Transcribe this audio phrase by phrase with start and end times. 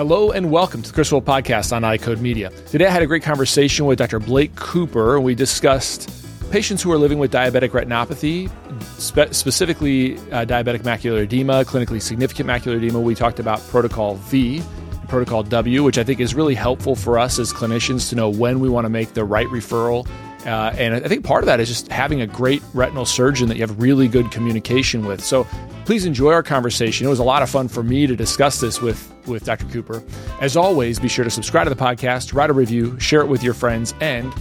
[0.00, 2.48] Hello and welcome to the Wolf Podcast on EyeCode Media.
[2.68, 4.18] Today I had a great conversation with Dr.
[4.18, 6.08] Blake Cooper, and we discussed
[6.50, 8.50] patients who are living with diabetic retinopathy,
[8.98, 12.98] spe- specifically uh, diabetic macular edema, clinically significant macular edema.
[12.98, 14.62] We talked about Protocol V,
[15.06, 18.60] Protocol W, which I think is really helpful for us as clinicians to know when
[18.60, 20.08] we want to make the right referral.
[20.46, 23.58] Uh, and I think part of that is just having a great retinal surgeon that
[23.58, 25.22] you have really good communication with.
[25.22, 25.46] So
[25.84, 27.06] please enjoy our conversation.
[27.06, 29.66] It was a lot of fun for me to discuss this with, with Dr.
[29.66, 30.02] Cooper.
[30.40, 33.42] As always, be sure to subscribe to the podcast, write a review, share it with
[33.42, 34.32] your friends, and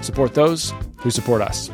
[0.00, 1.70] support those who support us.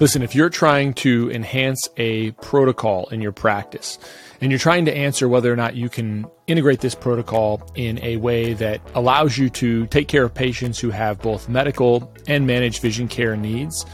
[0.00, 3.98] Listen, if you're trying to enhance a protocol in your practice,
[4.40, 8.16] and you're trying to answer whether or not you can integrate this protocol in a
[8.18, 12.82] way that allows you to take care of patients who have both medical and managed
[12.82, 13.86] vision care needs,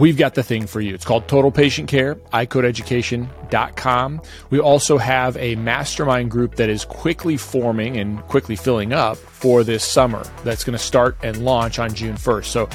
[0.00, 0.94] we've got the thing for you.
[0.94, 4.22] It's called Total Patient Care, EyeCodeEducation.com.
[4.48, 9.62] We also have a mastermind group that is quickly forming and quickly filling up for
[9.62, 12.46] this summer that's going to start and launch on June 1st.
[12.46, 12.68] So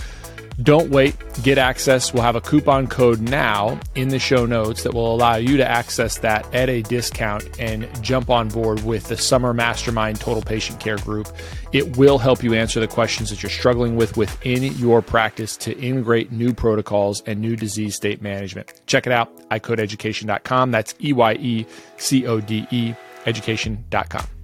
[0.62, 2.14] don't wait, get access.
[2.14, 5.70] We'll have a coupon code now in the show notes that will allow you to
[5.70, 10.80] access that at a discount and jump on board with the Summer Mastermind Total Patient
[10.80, 11.28] Care Group.
[11.74, 15.78] It will help you answer the questions that you're struggling with within your practice to
[15.78, 18.82] integrate new protocols and new disease state management.
[18.88, 20.72] Check it out, EyeCodeEducation.com.
[20.72, 21.66] That's E Y E
[21.98, 22.94] C O D E
[23.26, 24.35] education.com.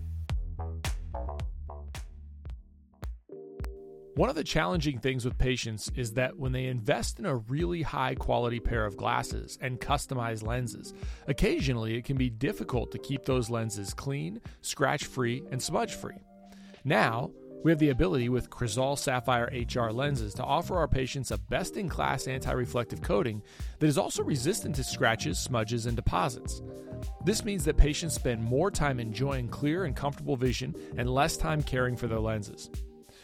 [4.16, 7.82] One of the challenging things with patients is that when they invest in a really
[7.82, 10.94] high quality pair of glasses and customized lenses,
[11.30, 16.18] occasionally it can be difficult to keep those lenses clean, scratch free, and smudge free.
[16.84, 17.32] Now,
[17.64, 21.78] we have the ability with Crizal Sapphire HR lenses to offer our patients a best
[21.78, 23.42] in class anti reflective coating
[23.80, 26.62] that is also resistant to scratches, smudges, and deposits.
[27.24, 31.64] This means that patients spend more time enjoying clear and comfortable vision and less time
[31.64, 32.70] caring for their lenses.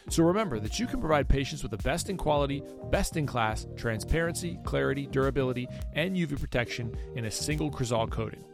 [0.08, 3.66] So remember that you can provide patients with the best in quality, best in class
[3.76, 8.44] transparency, clarity, durability, and UV protection in a single Crizal coating.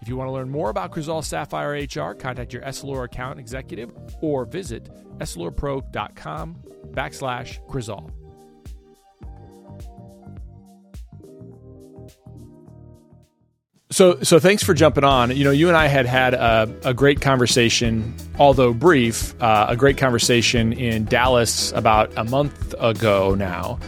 [0.00, 3.90] If you want to learn more about Crizal Sapphire HR, contact your Essilor account executive
[4.20, 6.56] or visit essilorpro.com
[6.90, 8.10] backslash Crizal.
[13.94, 15.36] So, so thanks for jumping on.
[15.36, 19.76] You know, you and I had had a, a great conversation, although brief, uh, a
[19.76, 23.78] great conversation in Dallas about a month ago now.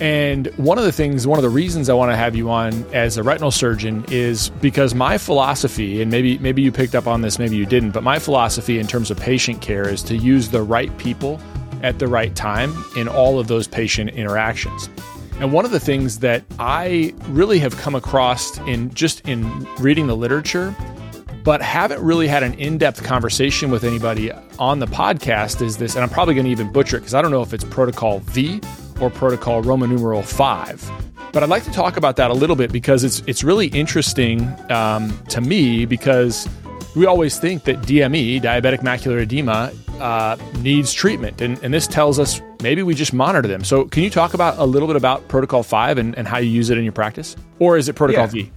[0.00, 2.86] And one of the things, one of the reasons I want to have you on
[2.94, 7.20] as a retinal surgeon is because my philosophy, and maybe maybe you picked up on
[7.20, 10.48] this, maybe you didn't, but my philosophy in terms of patient care is to use
[10.48, 11.38] the right people
[11.82, 14.88] at the right time in all of those patient interactions.
[15.40, 20.06] And one of the things that I really have come across in just in reading
[20.06, 20.76] the literature,
[21.42, 25.94] but haven't really had an in depth conversation with anybody on the podcast is this,
[25.94, 28.18] and I'm probably going to even butcher it because I don't know if it's protocol
[28.18, 28.60] V
[29.00, 30.90] or protocol Roman numeral 5.
[31.32, 34.46] But I'd like to talk about that a little bit because it's it's really interesting
[34.70, 36.46] um, to me because
[36.94, 41.40] we always think that DME, diabetic macular edema, uh, needs treatment.
[41.40, 43.64] And, and this tells us maybe we just monitor them.
[43.64, 46.50] So, can you talk about a little bit about Protocol 5 and, and how you
[46.50, 47.36] use it in your practice?
[47.58, 48.44] Or is it Protocol yeah.
[48.44, 48.52] V?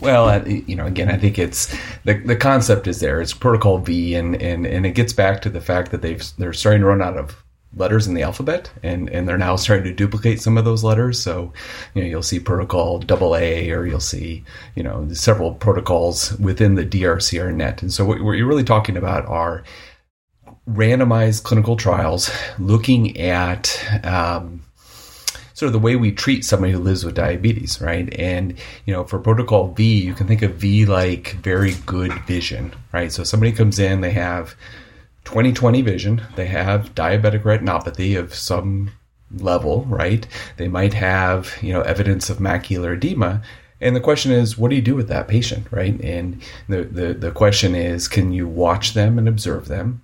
[0.00, 1.72] Well, you know, again, I think it's
[2.04, 3.20] the, the concept is there.
[3.20, 6.52] It's Protocol V, and, and, and it gets back to the fact that they've they're
[6.52, 7.36] starting to run out of
[7.76, 11.22] letters in the alphabet and, and they're now starting to duplicate some of those letters.
[11.22, 11.52] So,
[11.94, 16.74] you know, you'll see protocol double A or you'll see, you know, several protocols within
[16.74, 17.82] the DRCR net.
[17.82, 19.62] And so what, what you're really talking about are
[20.68, 24.62] randomized clinical trials looking at, um,
[25.54, 28.12] sort of the way we treat somebody who lives with diabetes, right?
[28.18, 32.74] And, you know, for protocol V, you can think of V like very good vision,
[32.92, 33.12] right?
[33.12, 34.54] So somebody comes in, they have
[35.24, 36.22] 20/20 vision.
[36.36, 38.90] They have diabetic retinopathy of some
[39.38, 40.26] level, right?
[40.56, 43.42] They might have, you know, evidence of macular edema.
[43.80, 46.00] And the question is, what do you do with that patient, right?
[46.00, 50.02] And the, the, the question is, can you watch them and observe them?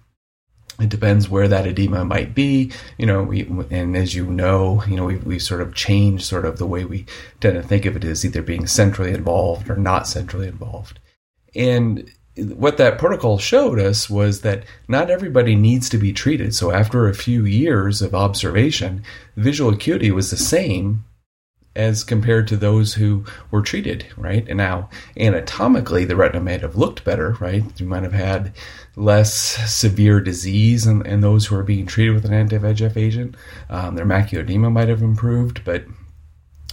[0.81, 4.95] It depends where that edema might be, you know, we, and as you know, you
[4.95, 7.05] know, we, we sort of changed sort of the way we
[7.41, 11.01] tend to think of it as either being centrally involved or not centrally involved.
[11.55, 16.55] And what that protocol showed us was that not everybody needs to be treated.
[16.55, 19.03] So after a few years of observation,
[19.37, 21.05] visual acuity was the same
[21.79, 24.47] as compared to those who were treated, right?
[24.49, 27.63] And now anatomically, the retina might have looked better, right?
[27.81, 28.53] You might have had
[28.97, 29.33] less
[29.73, 33.37] severe disease in those who are being treated with an anti-VEGF agent.
[33.71, 35.85] Um, their macular edema might have improved, but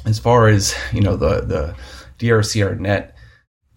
[0.06, 1.76] as far as you know, the the
[2.20, 3.16] DRCR net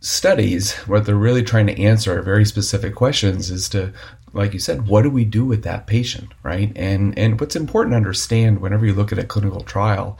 [0.00, 3.92] studies, what they're really trying to answer are very specific questions is to,
[4.32, 6.72] like you said, what do we do with that patient, right?
[6.74, 10.18] And and what's important to understand whenever you look at a clinical trial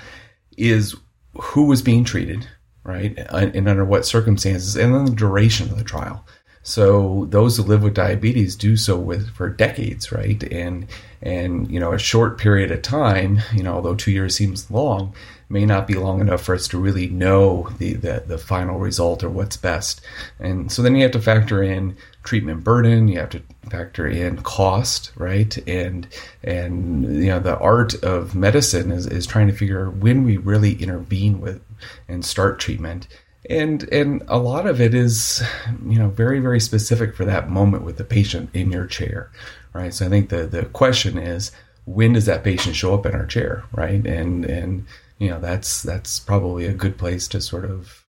[0.58, 0.96] is
[1.40, 2.46] who was being treated,
[2.84, 6.24] right, and under what circumstances, and then the duration of the trial.
[6.62, 10.42] So those who live with diabetes do so with for decades, right?
[10.52, 10.86] And
[11.22, 15.14] and you know a short period of time, you know, although two years seems long,
[15.48, 19.24] may not be long enough for us to really know the, the, the final result
[19.24, 20.00] or what's best.
[20.38, 24.42] And so then you have to factor in treatment burden, you have to factor in
[24.42, 25.56] cost, right?
[25.66, 26.06] And
[26.42, 30.74] and you know the art of medicine is, is trying to figure when we really
[30.74, 31.62] intervene with
[32.08, 33.08] and start treatment.
[33.48, 35.42] And and a lot of it is,
[35.86, 39.30] you know, very, very specific for that moment with the patient in your chair.
[39.72, 39.94] Right.
[39.94, 41.50] So I think the the question is
[41.86, 44.04] when does that patient show up in our chair, right?
[44.06, 44.84] And and
[45.18, 48.06] you know that's that's probably a good place to sort of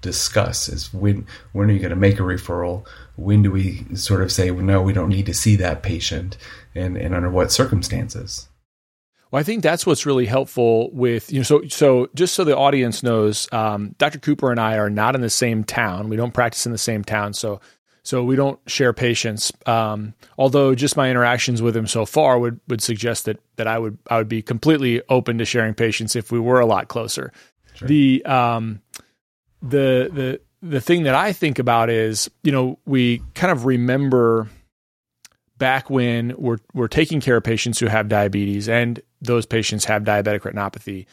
[0.00, 2.86] discuss is when when are you going to make a referral?
[3.16, 6.36] When do we sort of say no we don't need to see that patient?
[6.74, 8.48] And and under what circumstances?
[9.30, 12.56] Well i think that's what's really helpful with you know so so just so the
[12.56, 16.08] audience knows um, dr cooper and i are not in the same town.
[16.08, 17.34] We don't practice in the same town.
[17.34, 17.60] So
[18.02, 19.52] so we don't share patients.
[19.66, 23.78] Um, although just my interactions with him so far would would suggest that that I
[23.78, 27.32] would I would be completely open to sharing patients if we were a lot closer.
[27.74, 27.88] Sure.
[27.88, 28.80] The um,
[29.62, 34.48] the the the thing that I think about is you know we kind of remember
[35.58, 40.02] back when we're we're taking care of patients who have diabetes and those patients have
[40.02, 41.06] diabetic retinopathy.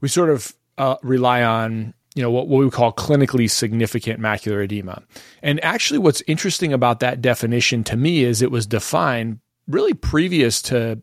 [0.00, 4.64] We sort of uh, rely on you know what, what we call clinically significant macular
[4.64, 5.02] edema.
[5.42, 10.62] And actually what's interesting about that definition to me is it was defined really previous
[10.62, 11.00] to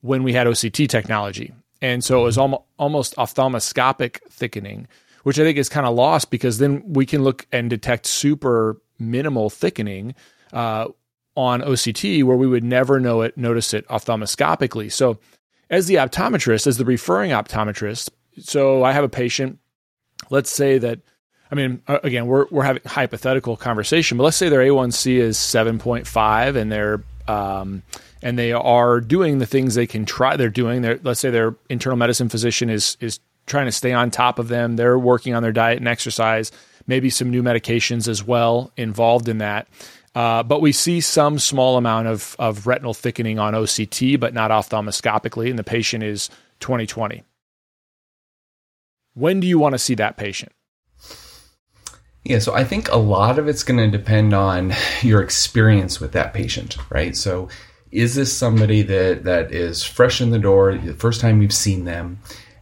[0.00, 1.52] when we had OCT technology.
[1.82, 4.88] And so it was almost, almost ophthalmoscopic thickening,
[5.24, 8.80] which I think is kind of lost because then we can look and detect super
[8.98, 10.14] minimal thickening
[10.54, 10.88] uh,
[11.36, 14.90] on OCT where we would never know it, notice it ophthalmoscopically.
[14.90, 15.18] So
[15.68, 18.08] as the optometrist, as the referring optometrist,
[18.40, 19.58] so I have a patient
[20.30, 21.00] let's say that
[21.50, 25.78] I mean, again, we're we're having hypothetical conversation, but let's say their A1C is seven
[25.78, 27.82] point five, and they're um,
[28.22, 30.36] and they are doing the things they can try.
[30.36, 30.82] They're doing.
[30.82, 34.48] They're, let's say their internal medicine physician is is trying to stay on top of
[34.48, 34.76] them.
[34.76, 36.50] They're working on their diet and exercise.
[36.86, 39.68] Maybe some new medications as well involved in that.
[40.14, 44.50] Uh, but we see some small amount of of retinal thickening on OCT, but not
[44.50, 46.30] ophthalmoscopically, and the patient is
[46.60, 47.22] 20/20.
[49.14, 50.52] When do you want to see that patient?
[52.24, 54.72] Yeah, so I think a lot of it's going to depend on
[55.02, 57.16] your experience with that patient, right?
[57.16, 57.48] So
[57.90, 61.84] is this somebody that that is fresh in the door, the first time you've seen
[61.84, 62.18] them?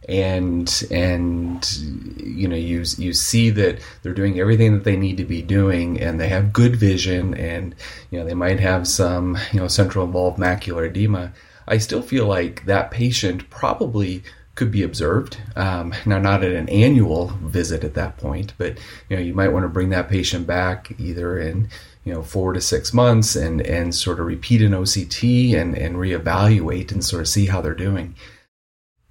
[0.09, 1.77] and and
[2.17, 5.99] you know you you see that they're doing everything that they need to be doing
[5.99, 7.73] and they have good vision and
[8.11, 11.31] you know they might have some you know central involved macular edema
[11.67, 14.21] i still feel like that patient probably
[14.55, 15.37] could be observed.
[15.55, 18.77] Um, now, not at an annual visit at that point, but
[19.09, 21.69] you know you might want to bring that patient back either in
[22.03, 25.95] you know four to six months and and sort of repeat an OCT and and
[25.95, 28.15] reevaluate and sort of see how they're doing.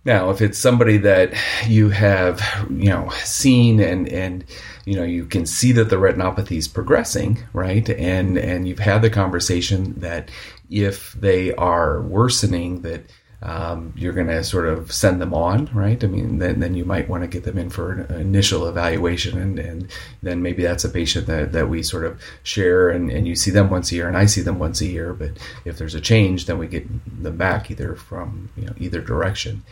[0.04, 1.32] Now, if it's somebody that
[1.66, 2.40] you have
[2.70, 4.44] you know seen and and
[4.84, 9.02] you know you can see that the retinopathy is progressing, right, and and you've had
[9.02, 10.30] the conversation that
[10.70, 13.04] if they are worsening that
[13.42, 16.02] um, you're going to sort of send them on, right?
[16.02, 19.36] I mean, then, then you might want to get them in for an initial evaluation,
[19.36, 19.90] and, and
[20.22, 23.50] then maybe that's a patient that, that we sort of share, and, and you see
[23.50, 25.12] them once a year, and I see them once a year.
[25.12, 25.32] But
[25.64, 26.86] if there's a change, then we get
[27.22, 29.64] them back either from you know either direction.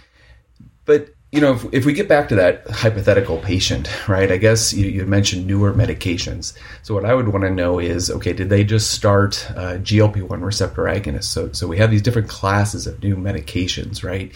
[0.84, 4.32] But you know, if, if, we get back to that hypothetical patient, right?
[4.32, 6.56] I guess you, you mentioned newer medications.
[6.82, 10.42] So what I would want to know is, okay, did they just start uh, GLP-1
[10.42, 11.24] receptor agonists?
[11.24, 14.32] So, so we have these different classes of new medications, right?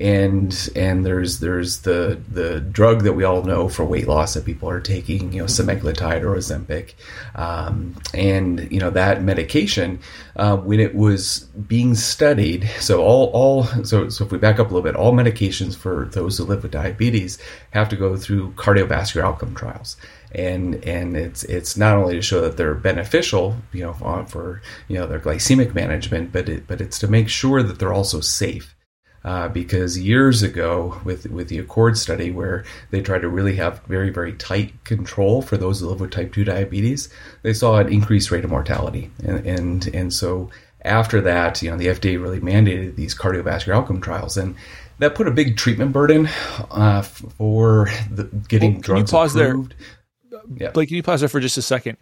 [0.00, 4.44] And and there's there's the the drug that we all know for weight loss that
[4.44, 6.94] people are taking, you know, semaglutide or Ozempic,
[7.34, 10.00] um, and you know that medication
[10.36, 12.68] uh, when it was being studied.
[12.80, 16.06] So all all so so if we back up a little bit, all medications for
[16.12, 17.38] those who live with diabetes
[17.70, 19.96] have to go through cardiovascular outcome trials
[20.34, 23.92] and and it's it's not only to show that they're beneficial, you know,
[24.28, 27.92] for, you know their glycemic management, but it, but it's to make sure that they're
[27.92, 28.73] also safe
[29.24, 33.82] uh, because years ago with with the Accord study where they tried to really have
[33.84, 37.08] very very tight control for those who live with type 2 diabetes,
[37.42, 40.50] they saw an increased rate of mortality, and and, and so
[40.84, 44.54] after that, you know, the FDA really mandated these cardiovascular outcome trials, and
[44.98, 46.28] that put a big treatment burden
[46.70, 49.74] uh, for the, getting well, drugs pause approved.
[50.30, 50.40] There?
[50.56, 50.70] Yeah.
[50.70, 51.96] Blake, can you pause there for just a second?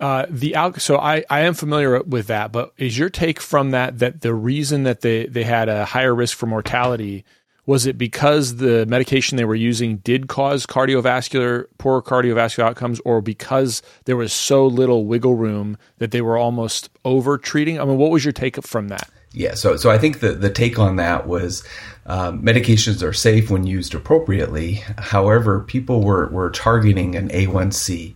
[0.00, 3.72] Uh, the al- so I, I am familiar with that, but is your take from
[3.72, 7.24] that that the reason that they, they had a higher risk for mortality
[7.66, 13.20] was it because the medication they were using did cause cardiovascular poor cardiovascular outcomes, or
[13.20, 17.78] because there was so little wiggle room that they were almost over treating?
[17.78, 19.08] I mean, what was your take from that?
[19.32, 21.62] Yeah, so so I think the the take on that was
[22.06, 24.82] um, medications are safe when used appropriately.
[24.98, 28.14] However, people were were targeting an A1C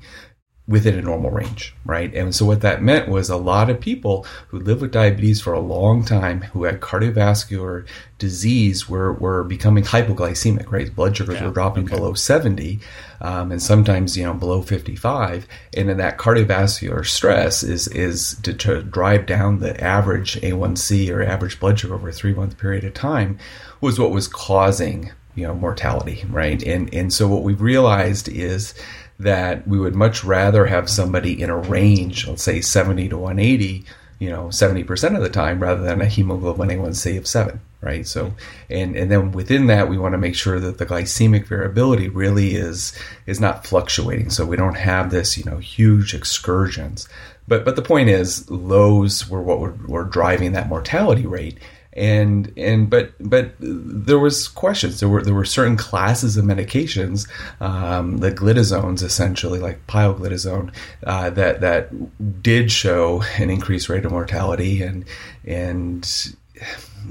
[0.67, 2.15] within a normal range, right?
[2.15, 5.53] And so what that meant was a lot of people who lived with diabetes for
[5.53, 7.87] a long time, who had cardiovascular
[8.19, 10.95] disease, were, were becoming hypoglycemic, right?
[10.95, 11.97] Blood sugars yeah, were dropping okay.
[11.97, 12.81] below 70,
[13.21, 15.47] um, and sometimes, you know, below 55.
[15.77, 21.23] And then that cardiovascular stress is, is to, to drive down the average A1C or
[21.23, 23.39] average blood sugar over a three month period of time
[23.83, 26.63] was what was causing, you know, mortality, right?
[26.63, 28.73] And, and so what we've realized is,
[29.19, 33.85] that we would much rather have somebody in a range, let's say 70 to 180,
[34.19, 38.07] you know, 70% of the time rather than a hemoglobin A1C of 7, right?
[38.07, 38.35] So,
[38.71, 42.55] and, and then within that, we want to make sure that the glycemic variability really
[42.55, 44.31] is, is not fluctuating.
[44.31, 47.09] So we don't have this, you know, huge excursions.
[47.47, 51.59] But, but the point is, lows were what were, were driving that mortality rate
[51.95, 55.01] and and but but there was questions.
[55.01, 57.29] There were there were certain classes of medications,
[57.61, 60.75] um, the glitazones essentially, like pioglitazone,
[61.05, 65.05] uh, that that did show an increased rate of mortality, and
[65.45, 66.35] and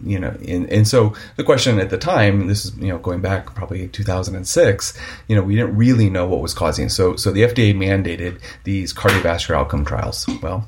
[0.03, 3.21] you know, and, and so the question at the time, this is you know going
[3.21, 6.89] back probably 2006, you know, we didn't really know what was causing.
[6.89, 10.27] So so the FDA mandated these cardiovascular outcome trials.
[10.41, 10.67] Well,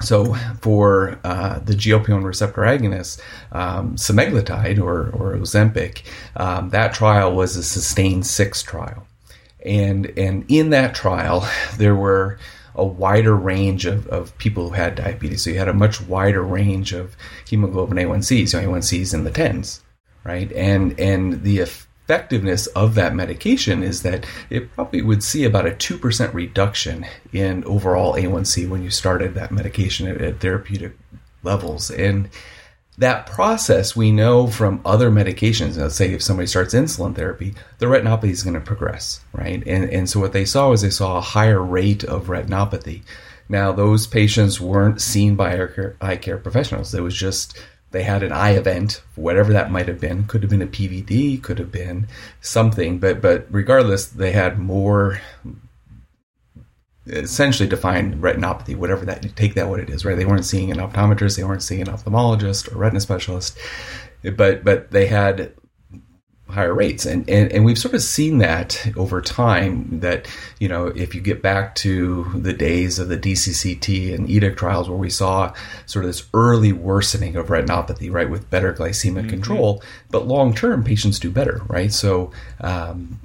[0.00, 3.20] so for uh, the GLP-1 receptor agonist,
[3.52, 6.02] um, semaglutide or, or Ozempic,
[6.36, 9.06] um, that trial was a SUSTAIN 6 trial.
[9.64, 12.38] And, and in that trial, there were
[12.74, 15.42] a wider range of, of people who had diabetes.
[15.42, 17.16] So you had a much wider range of
[17.48, 19.82] hemoglobin A1Cs, so A1Cs in the tens,
[20.22, 20.50] right?
[20.52, 21.58] And, and the
[22.08, 27.62] effectiveness of that medication is that it probably would see about a 2% reduction in
[27.64, 30.96] overall A1C when you started that medication at, at therapeutic
[31.42, 31.90] levels.
[31.90, 32.30] And
[32.96, 35.76] that process we know from other medications.
[35.76, 39.62] Let's say if somebody starts insulin therapy, the retinopathy is going to progress, right?
[39.66, 43.02] And, and so what they saw was they saw a higher rate of retinopathy.
[43.50, 45.68] Now, those patients weren't seen by
[46.00, 46.94] eye care professionals.
[46.94, 47.58] It was just
[47.90, 50.24] they had an eye event, whatever that might have been.
[50.24, 52.06] Could have been a PVD, could have been
[52.40, 55.20] something, but but regardless, they had more
[57.06, 60.16] essentially defined retinopathy, whatever that take that what it is, right?
[60.16, 63.58] They weren't seeing an optometrist, they weren't seeing an ophthalmologist or retina specialist,
[64.36, 65.54] but but they had
[66.48, 67.04] higher rates.
[67.04, 70.26] And, and, and we've sort of seen that over time that,
[70.58, 74.88] you know, if you get back to the days of the DCCT and EDIC trials
[74.88, 75.52] where we saw
[75.86, 79.28] sort of this early worsening of retinopathy, right, with better glycemic mm-hmm.
[79.28, 81.92] control, but long term patients do better, right?
[81.92, 83.18] So, um,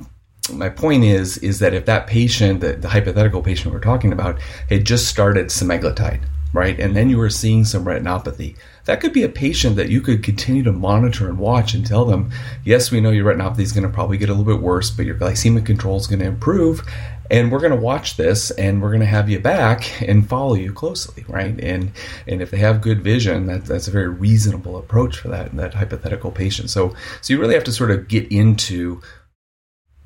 [0.51, 4.41] my point is is that if that patient, the, the hypothetical patient we're talking about,
[4.69, 9.23] had just started semaglutide, right, and then you were seeing some retinopathy, that could be
[9.23, 12.31] a patient that you could continue to monitor and watch and tell them,
[12.63, 15.05] yes, we know your retinopathy is going to probably get a little bit worse, but
[15.05, 16.85] your glycemic control is going to improve.
[17.31, 20.55] And we're going to watch this and we're going to have you back and follow
[20.55, 21.57] you closely, right?
[21.59, 21.93] And
[22.27, 25.73] and if they have good vision, that, that's a very reasonable approach for that, that
[25.73, 26.69] hypothetical patient.
[26.69, 29.01] So, so you really have to sort of get into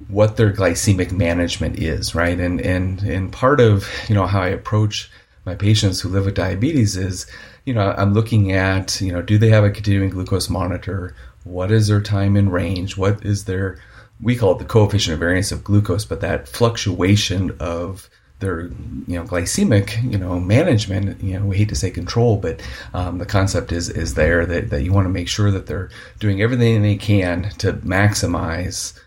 [0.07, 2.39] what their glycemic management is, right?
[2.39, 5.09] And and and part of you know how I approach
[5.47, 7.25] my patients who live with diabetes is
[7.67, 11.13] you know, I'm looking at, you know, do they have a continuing glucose monitor?
[11.43, 12.95] What is their time in range?
[12.95, 13.77] What is their,
[14.21, 18.67] we call it the coefficient of variance of glucose, but that fluctuation of their,
[19.05, 22.61] you know, glycemic, you know, management, you know, we hate to say control, but
[22.93, 25.89] um, the concept is, is there that, that you want to make sure that they're
[26.19, 28.97] doing everything they can to maximize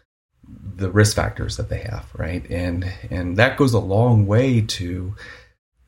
[0.77, 2.45] the risk factors that they have, right?
[2.51, 5.15] And, and that goes a long way to,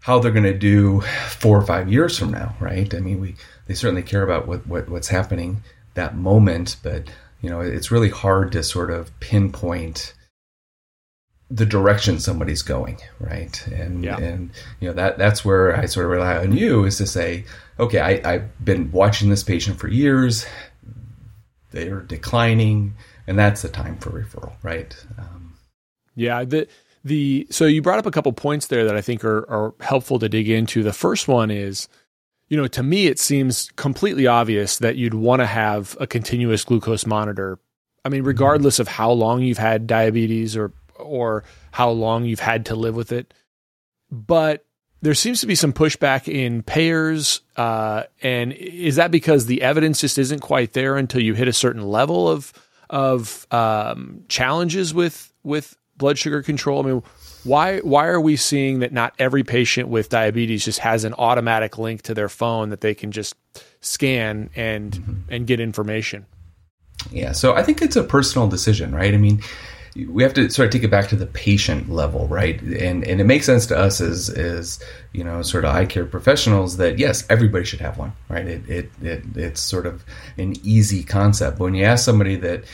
[0.03, 2.93] how they're going to do four or five years from now, right?
[2.93, 5.63] I mean, we they certainly care about what, what what's happening
[5.95, 7.09] that moment, but
[7.41, 10.15] you know, it's really hard to sort of pinpoint
[11.51, 13.67] the direction somebody's going, right?
[13.69, 14.19] And yeah.
[14.19, 17.45] and you know that that's where I sort of rely on you is to say,
[17.79, 20.47] okay, I, I've been watching this patient for years.
[21.71, 22.95] They're declining,
[23.27, 24.95] and that's the time for referral, right?
[25.19, 25.55] Um,
[26.15, 26.69] yeah, the
[27.05, 30.19] the so you brought up a couple points there that I think are, are helpful
[30.19, 30.83] to dig into.
[30.83, 31.89] The first one is,
[32.49, 36.65] you know, to me it seems completely obvious that you'd want to have a continuous
[36.65, 37.59] glucose monitor.
[38.05, 42.67] I mean, regardless of how long you've had diabetes or or how long you've had
[42.67, 43.35] to live with it.
[44.11, 44.65] But
[45.01, 47.41] there seems to be some pushback in payers.
[47.57, 51.53] Uh, and is that because the evidence just isn't quite there until you hit a
[51.53, 52.53] certain level of
[52.89, 56.85] of um, challenges with with blood sugar control?
[56.85, 57.03] I mean,
[57.45, 61.79] why why are we seeing that not every patient with diabetes just has an automatic
[61.79, 63.35] link to their phone that they can just
[63.81, 65.13] scan and mm-hmm.
[65.33, 66.27] and get information?
[67.11, 69.15] Yeah, so I think it's a personal decision, right?
[69.15, 69.43] I mean,
[70.09, 72.61] we have to sort of take it back to the patient level, right?
[72.61, 74.83] And and it makes sense to us as as
[75.13, 78.47] you know sort of eye care professionals that yes, everybody should have one, right?
[78.47, 80.05] It it, it it's sort of
[80.37, 81.59] an easy concept.
[81.59, 82.65] But when you ask somebody that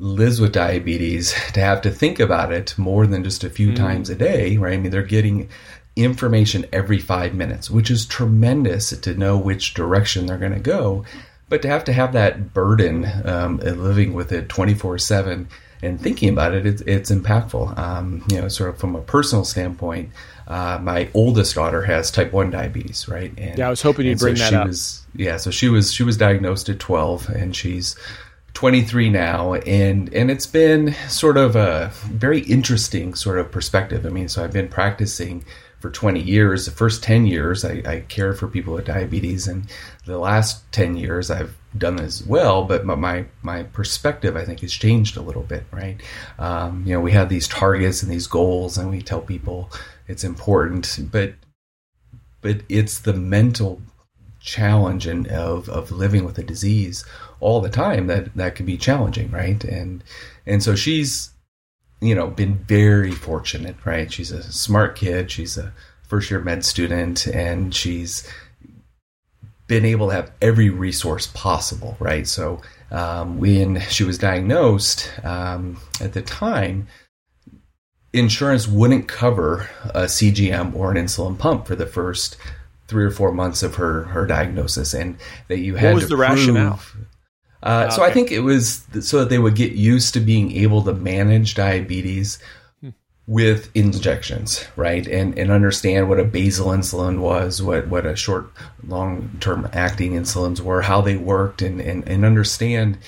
[0.00, 3.76] lives with diabetes to have to think about it more than just a few mm.
[3.76, 4.74] times a day, right?
[4.74, 5.48] I mean, they're getting
[5.94, 11.04] information every five minutes, which is tremendous to know which direction they're going to go.
[11.48, 15.48] But to have to have that burden um, living with it 24 7
[15.82, 17.76] and thinking about it, it's, it's impactful.
[17.76, 20.10] Um, you know, sort of from a personal standpoint,
[20.46, 23.32] uh, my oldest daughter has type one diabetes, right?
[23.36, 24.66] And, yeah, I was hoping you'd bring so that up.
[24.68, 27.96] Was, yeah, so she was she was diagnosed at twelve, and she's
[28.60, 34.10] 23 now and and it's been sort of a very interesting sort of perspective i
[34.10, 35.42] mean so i've been practicing
[35.78, 39.64] for 20 years the first 10 years i, I cared for people with diabetes and
[40.04, 44.72] the last 10 years i've done as well, but my my perspective I think has
[44.72, 46.00] changed a little bit, right?
[46.36, 49.70] Um, you know, we have these targets and these goals, and we tell people
[50.08, 51.34] it's important, but
[52.40, 53.80] but it's the mental
[54.40, 57.04] challenge and of of living with a disease
[57.40, 59.62] all the time that that can be challenging, right?
[59.64, 60.04] And
[60.46, 61.30] and so she's
[62.00, 64.12] you know been very fortunate, right?
[64.12, 65.30] She's a smart kid.
[65.30, 65.72] She's a
[66.08, 68.28] first year med student, and she's
[69.66, 72.26] been able to have every resource possible, right?
[72.26, 76.88] So um, when she was diagnosed um, at the time,
[78.12, 82.36] insurance wouldn't cover a CGM or an insulin pump for the first
[82.88, 86.08] three or four months of her her diagnosis, and that you had what was to
[86.08, 86.80] the prove, rationale?
[87.62, 87.96] Uh, okay.
[87.96, 90.94] So I think it was so that they would get used to being able to
[90.94, 92.38] manage diabetes
[93.30, 95.06] with injections, right?
[95.06, 98.50] And and understand what a basal insulin was, what what a short
[98.84, 102.98] long term acting insulins were, how they worked, and, and and understand,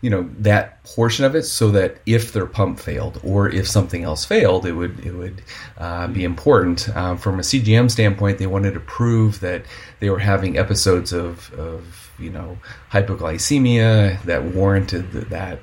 [0.00, 4.02] you know, that portion of it, so that if their pump failed or if something
[4.02, 5.42] else failed, it would it would
[5.76, 6.88] uh, be important.
[6.96, 9.64] Um, from a CGM standpoint, they wanted to prove that
[10.00, 12.58] they were having episodes of of you know
[12.90, 15.60] hypoglycemia that warranted that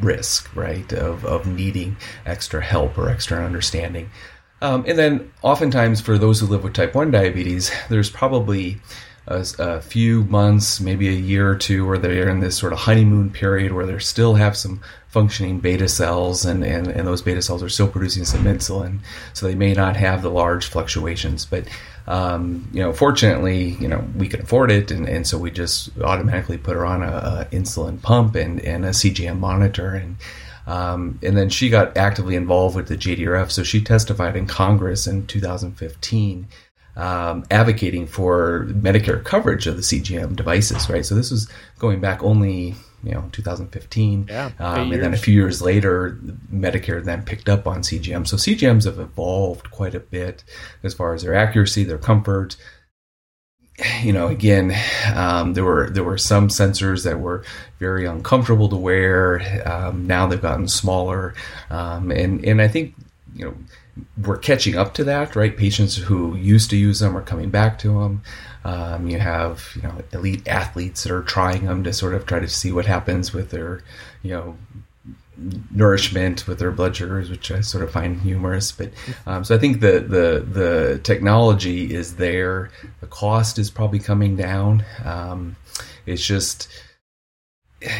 [0.00, 4.10] risk, right, of, of needing extra help or extra understanding.
[4.62, 8.78] Um, and then, oftentimes, for those who live with type 1 diabetes, there's probably
[9.26, 12.80] a, a, few months, maybe a year or two, where they're in this sort of
[12.80, 17.42] honeymoon period where they still have some functioning beta cells, and, and, and those beta
[17.42, 19.00] cells are still producing some insulin.
[19.34, 21.44] So they may not have the large fluctuations.
[21.44, 21.68] But
[22.06, 25.90] um, you know, fortunately, you know, we can afford it, and, and so we just
[26.00, 30.16] automatically put her on a, a insulin pump and, and a CGM monitor, and
[30.68, 33.50] um, and then she got actively involved with the JDRF.
[33.50, 36.48] So she testified in Congress in 2015.
[36.96, 41.04] Um, advocating for Medicare coverage of the CGM devices, right?
[41.04, 41.46] So this was
[41.78, 42.74] going back only
[43.06, 46.18] you know 2015 yeah, um, and then a few years later
[46.52, 50.42] medicare then picked up on cgm so cgms have evolved quite a bit
[50.82, 52.56] as far as their accuracy their comfort.
[54.02, 54.74] You know again
[55.14, 57.44] um, there were there were some sensors that were
[57.78, 59.68] very uncomfortable to wear.
[59.68, 61.34] Um, now they've gotten smaller.
[61.68, 62.94] Um, and and i think
[63.34, 63.54] you know
[64.24, 65.56] we're catching up to that right?
[65.56, 68.22] Patients who used to use them are coming back to them
[68.66, 72.40] um, you have you know elite athletes that are trying them to sort of try
[72.40, 73.82] to see what happens with their
[74.22, 74.56] you know
[75.70, 78.72] nourishment with their blood sugars, which I sort of find humorous.
[78.72, 78.90] But
[79.24, 82.70] um, so I think the the the technology is there.
[83.00, 84.84] The cost is probably coming down.
[85.04, 85.54] Um,
[86.04, 86.68] it's just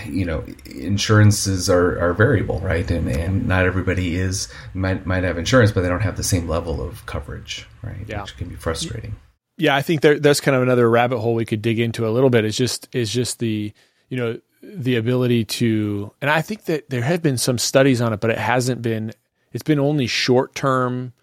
[0.06, 5.36] you know insurances are, are variable right and, and not everybody is might might have
[5.36, 8.22] insurance but they don't have the same level of coverage right yeah.
[8.22, 9.14] which can be frustrating
[9.56, 12.10] yeah, I think there, that's kind of another rabbit hole we could dig into a
[12.10, 12.44] little bit.
[12.44, 13.72] Is just is just the
[14.08, 18.12] you know the ability to, and I think that there have been some studies on
[18.12, 19.12] it, but it hasn't been.
[19.52, 21.14] It's been only short term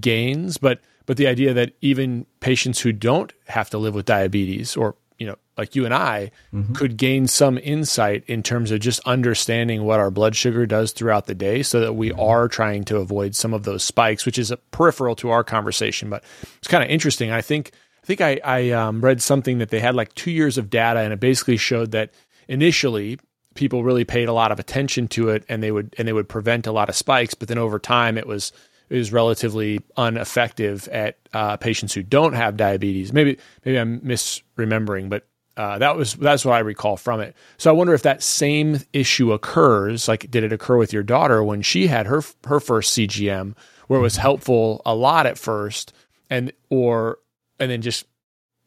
[0.00, 4.76] gains, but but the idea that even patients who don't have to live with diabetes
[4.76, 6.74] or you know, like you and I, mm-hmm.
[6.74, 11.26] could gain some insight in terms of just understanding what our blood sugar does throughout
[11.26, 12.20] the day so that we mm-hmm.
[12.20, 16.10] are trying to avoid some of those spikes, which is a peripheral to our conversation.
[16.10, 16.22] But
[16.58, 17.30] it's kind of interesting.
[17.30, 20.58] I think I think I, I um, read something that they had like two years
[20.58, 22.10] of data and it basically showed that
[22.46, 23.18] initially
[23.54, 26.28] people really paid a lot of attention to it and they would and they would
[26.28, 28.52] prevent a lot of spikes but then over time it was
[28.94, 35.26] was relatively ineffective at uh, patients who don't have diabetes maybe maybe i'm misremembering but
[35.56, 37.34] uh, that was that's what I recall from it.
[37.56, 40.06] So I wonder if that same issue occurs.
[40.06, 43.54] Like, did it occur with your daughter when she had her her first CGM,
[43.86, 45.94] where it was helpful a lot at first,
[46.28, 47.18] and or
[47.58, 48.04] and then just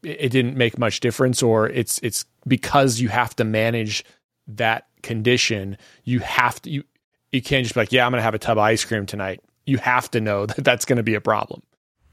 [0.01, 4.03] it didn't make much difference, or it's it's because you have to manage
[4.47, 5.77] that condition.
[6.05, 6.84] You have to you
[7.32, 9.05] you can't just be like, yeah, I'm going to have a tub of ice cream
[9.05, 9.41] tonight.
[9.69, 11.62] You have to know that that's going to be a problem.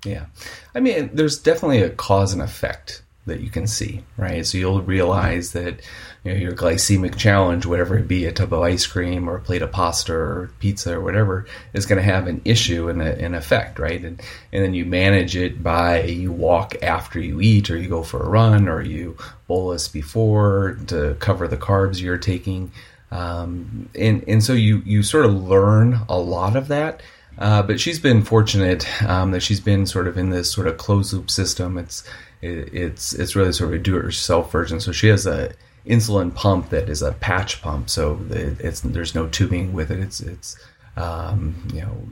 [0.05, 0.27] Yeah,
[0.75, 4.47] I mean, there's definitely a cause and effect that you can see, right?
[4.47, 5.81] So you'll realize that
[6.23, 9.41] you know, your glycemic challenge, whatever it be, a tub of ice cream or a
[9.41, 13.35] plate of pasta or pizza or whatever, is going to have an issue and an
[13.35, 14.03] effect, right?
[14.03, 18.05] And, and then you manage it by you walk after you eat or you go
[18.05, 19.17] for a run or you
[19.49, 22.71] bolus before to cover the carbs you're taking.
[23.11, 27.03] Um, and, and so you, you sort of learn a lot of that.
[27.39, 30.79] Uh, but she's been fortunate um, that she's been sort of in this sort of
[30.79, 31.77] closed loop system.
[31.79, 32.03] It's
[32.41, 34.81] it, it's it's really sort of a do-it-yourself version.
[34.81, 35.53] So she has a
[35.87, 37.91] insulin pump that is a patch pump.
[37.91, 40.01] So it's there's no tubing with it.
[40.01, 40.57] It's it's
[40.97, 42.09] um, you know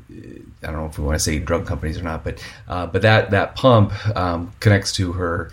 [0.62, 3.02] I don't know if we want to say drug companies or not, but uh, but
[3.02, 5.50] that that pump um, connects to her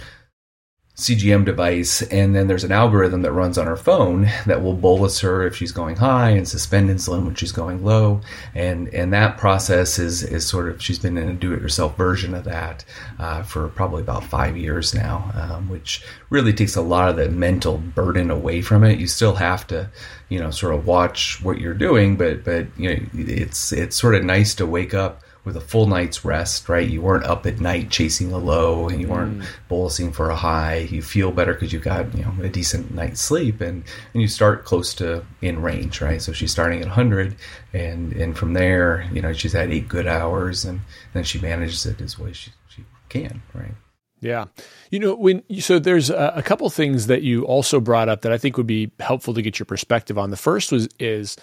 [1.01, 5.19] CGM device, and then there's an algorithm that runs on her phone that will bolus
[5.21, 8.21] her if she's going high and suspend insulin when she's going low,
[8.53, 12.43] and and that process is is sort of she's been in a do-it-yourself version of
[12.43, 12.85] that
[13.17, 17.29] uh, for probably about five years now, um, which really takes a lot of the
[17.29, 18.99] mental burden away from it.
[18.99, 19.89] You still have to,
[20.29, 24.13] you know, sort of watch what you're doing, but but you know it's it's sort
[24.13, 26.87] of nice to wake up with a full night's rest, right?
[26.87, 29.45] You weren't up at night chasing a low and you weren't mm.
[29.69, 30.87] bolusing for a high.
[30.91, 34.27] You feel better because you got, you know, a decent night's sleep and, and you
[34.27, 36.21] start close to in range, right?
[36.21, 37.35] So she's starting at 100
[37.73, 40.81] and, and from there, you know, she's had eight good hours and
[41.13, 43.73] then she manages it as well as she, she can, right?
[44.19, 44.45] Yeah.
[44.91, 48.31] You know, when so there's a, a couple things that you also brought up that
[48.31, 50.29] I think would be helpful to get your perspective on.
[50.29, 51.37] The first was is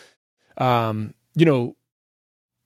[0.59, 1.77] um, you know,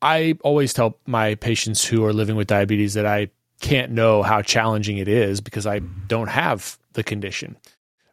[0.03, 4.43] I always tell my patients who are living with diabetes that I can't know how
[4.43, 7.57] challenging it is because I don't have the condition.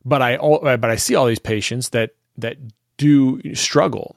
[0.06, 2.58] But I but I see all these patients that that
[2.98, 4.16] do struggle.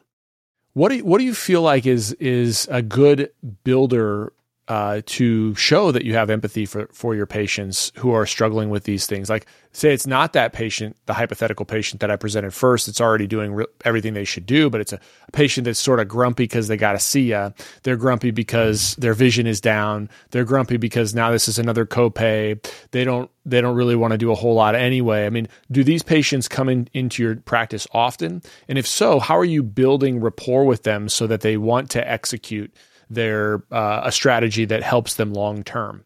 [0.74, 3.30] What do you, what do you feel like is is a good
[3.64, 4.32] builder
[4.68, 8.85] uh, to show that you have empathy for, for your patients who are struggling with
[8.85, 9.29] these things.
[9.29, 13.27] Like, say it's not that patient, the hypothetical patient that I presented first, it's already
[13.27, 16.44] doing re- everything they should do, but it's a, a patient that's sort of grumpy
[16.44, 17.53] because they got to see you.
[17.83, 20.09] They're grumpy because their vision is down.
[20.31, 22.64] They're grumpy because now this is another copay.
[22.92, 25.27] They don't they don't really want to do a whole lot anyway.
[25.27, 28.42] I mean, do these patients come in, into your practice often?
[28.68, 32.09] And if so, how are you building rapport with them so that they want to
[32.09, 32.72] execute?
[33.14, 36.05] Their uh, a strategy that helps them long term.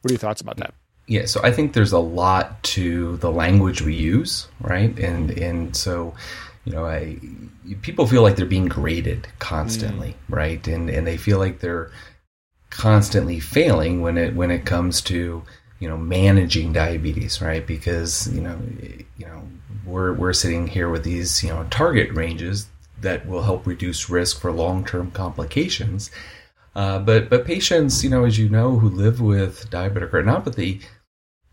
[0.00, 0.74] What are your thoughts about that?
[1.06, 4.96] Yeah, so I think there's a lot to the language we use, right?
[4.98, 6.14] And and so,
[6.64, 7.18] you know, I
[7.82, 10.36] people feel like they're being graded constantly, mm.
[10.36, 10.66] right?
[10.66, 11.90] And and they feel like they're
[12.70, 15.42] constantly failing when it when it comes to
[15.80, 17.66] you know managing diabetes, right?
[17.66, 18.58] Because you know
[19.18, 19.42] you know
[19.84, 22.68] we're we're sitting here with these you know target ranges
[23.00, 26.10] that will help reduce risk for long term complications
[26.74, 30.82] uh, but but patients, you know, as you know, who live with diabetic retinopathy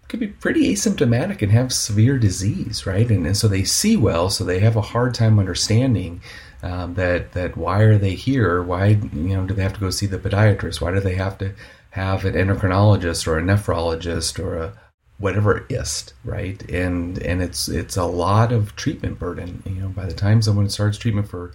[0.07, 3.09] could be pretty asymptomatic and have severe disease, right?
[3.09, 6.21] And, and so they see well, so they have a hard time understanding
[6.63, 8.61] um, that that why are they here?
[8.63, 10.81] Why you know do they have to go see the podiatrist?
[10.81, 11.53] Why do they have to
[11.91, 14.73] have an endocrinologist or a nephrologist or a
[15.19, 16.61] whatever ist, right?
[16.69, 19.63] And and it's it's a lot of treatment burden.
[19.65, 21.53] You know, by the time someone starts treatment for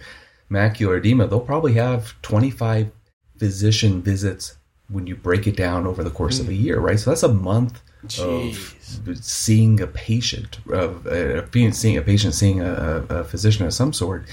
[0.49, 2.91] macular edema, they'll probably have 25
[3.37, 4.57] physician visits
[4.89, 6.41] when you break it down over the course mm.
[6.41, 6.61] of a mm.
[6.61, 6.99] year, right?
[6.99, 9.07] So that's a month Jeez.
[9.07, 13.73] of seeing a patient, of uh, being seeing a patient, seeing a, a physician of
[13.73, 14.25] some sort,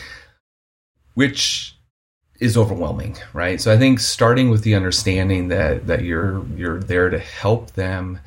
[1.15, 1.77] which
[2.41, 3.61] is overwhelming, right?
[3.61, 8.19] So I think starting with the understanding that that you're you're there to help them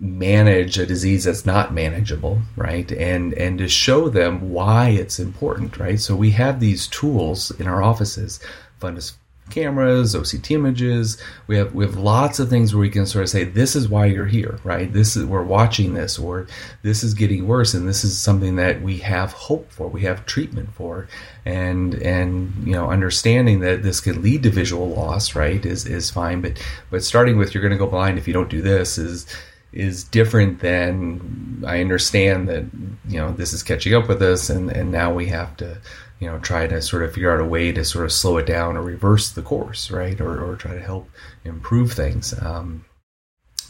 [0.00, 2.90] manage a disease that's not manageable, right?
[2.92, 6.00] And and to show them why it's important, right?
[6.00, 8.40] So we have these tools in our offices,
[8.80, 9.14] fundus
[9.50, 11.20] cameras, OCT images.
[11.46, 13.88] We have we have lots of things where we can sort of say this is
[13.88, 14.92] why you're here, right?
[14.92, 16.46] This is we're watching this, or
[16.82, 20.26] this is getting worse, and this is something that we have hope for, we have
[20.26, 21.08] treatment for,
[21.44, 26.10] and and you know understanding that this could lead to visual loss, right, is is
[26.10, 28.98] fine, but but starting with you're going to go blind if you don't do this
[28.98, 29.26] is
[29.72, 32.64] is different than I understand that
[33.06, 35.78] you know this is catching up with us, and and now we have to
[36.20, 38.46] you know try to sort of figure out a way to sort of slow it
[38.46, 41.08] down or reverse the course, right, or or try to help
[41.44, 42.34] improve things.
[42.40, 42.84] Um,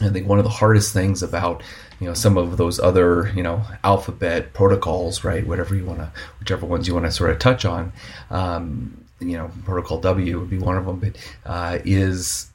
[0.01, 1.61] I think one of the hardest things about
[1.99, 5.45] you know some of those other you know alphabet protocols, right?
[5.45, 7.91] Whatever you want to, whichever ones you want to sort of touch on,
[8.29, 12.48] um, you know, protocol W would be one of them, but uh, is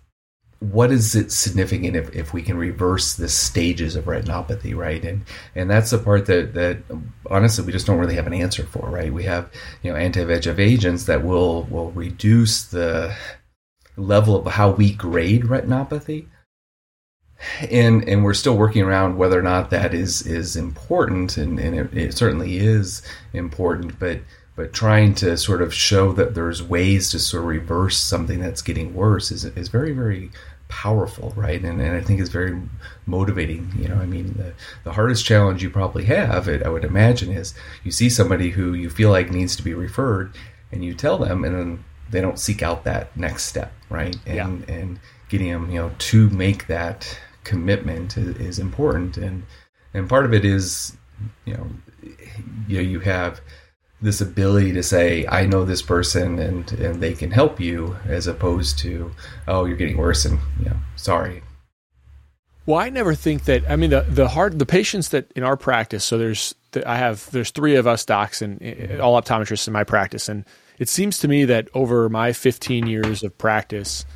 [0.71, 5.05] what is it significant if, if we can reverse the stages of retinopathy, right?
[5.05, 5.25] And
[5.55, 6.79] and that's the part that that
[7.31, 9.13] honestly we just don't really have an answer for, right?
[9.13, 9.51] We have
[9.83, 13.15] you know anti-VEGF agents that will will reduce the
[13.97, 16.27] level of how we grade retinopathy,
[17.71, 21.75] and and we're still working around whether or not that is is important, and and
[21.75, 23.03] it, it certainly is
[23.35, 24.21] important, but
[24.57, 28.63] but trying to sort of show that there's ways to sort of reverse something that's
[28.63, 30.31] getting worse is is very very
[30.75, 31.63] powerful, right?
[31.63, 32.61] And, and I think it's very
[33.07, 33.73] motivating.
[33.79, 37.31] You know, I mean, the, the hardest challenge you probably have, it, I would imagine,
[37.31, 40.35] is you see somebody who you feel like needs to be referred,
[40.73, 44.17] and you tell them, and then they don't seek out that next step, right?
[44.27, 44.75] And yeah.
[44.75, 49.45] and getting them, you know, to make that commitment is, is important, and
[49.95, 50.97] and part of it is,
[51.45, 51.67] you know,
[52.67, 53.41] you know, you have
[54.05, 58.27] this ability to say, I know this person and, and they can help you, as
[58.27, 59.11] opposed to,
[59.49, 61.43] oh, you're getting worse and, you know, sorry.
[62.67, 63.69] Well, I never think that.
[63.69, 66.03] I mean, the the hard the patients that in our practice.
[66.03, 66.55] So there's
[66.87, 70.31] I have there's three of us docs and eh, eh, all optometrists in my practice,
[70.31, 70.47] and
[70.79, 74.07] it seems to me that over my 15 years of practice,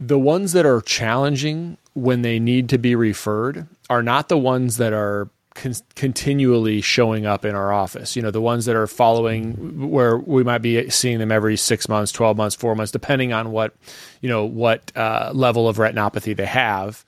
[0.00, 4.78] the ones that are challenging when they need to be referred are not the ones
[4.78, 8.16] that are con- continually showing up in our office.
[8.16, 11.88] You know, the ones that are following where we might be seeing them every six
[11.88, 13.74] months, 12 months, four months, depending on what,
[14.20, 17.04] you know, what uh, level of retinopathy they have.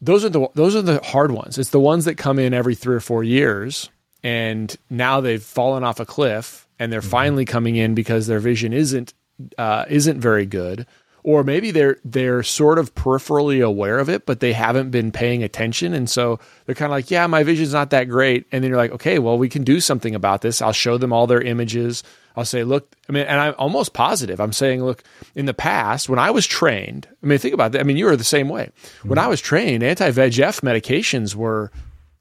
[0.00, 1.58] Those are the those are the hard ones.
[1.58, 3.90] It's the ones that come in every three or four years,
[4.22, 7.10] and now they've fallen off a cliff, and they're mm-hmm.
[7.10, 9.12] finally coming in because their vision isn't
[9.56, 10.86] uh, isn't very good,
[11.22, 15.42] or maybe they're they're sort of peripherally aware of it, but they haven't been paying
[15.42, 18.70] attention, and so they're kind of like, "Yeah, my vision's not that great." And then
[18.70, 21.40] you're like, "Okay, well, we can do something about this." I'll show them all their
[21.40, 22.02] images.
[22.36, 24.40] I'll say, "Look," I mean, and I'm almost positive.
[24.40, 25.02] I'm saying, "Look,
[25.34, 27.80] in the past, when I was trained, I mean, think about that.
[27.80, 28.70] I mean, you were the same way.
[29.02, 29.24] When mm-hmm.
[29.24, 31.70] I was trained, anti-VEGF medications were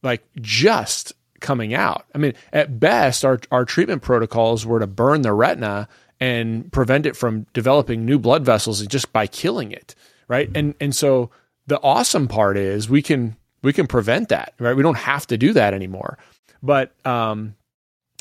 [0.04, 2.06] like just coming out.
[2.16, 5.88] I mean, at best, our our treatment protocols were to burn the retina."
[6.20, 9.96] And prevent it from developing new blood vessels just by killing it,
[10.28, 10.50] right?
[10.56, 11.30] And and so
[11.68, 14.76] the awesome part is we can we can prevent that, right?
[14.76, 16.18] We don't have to do that anymore.
[16.64, 17.56] But um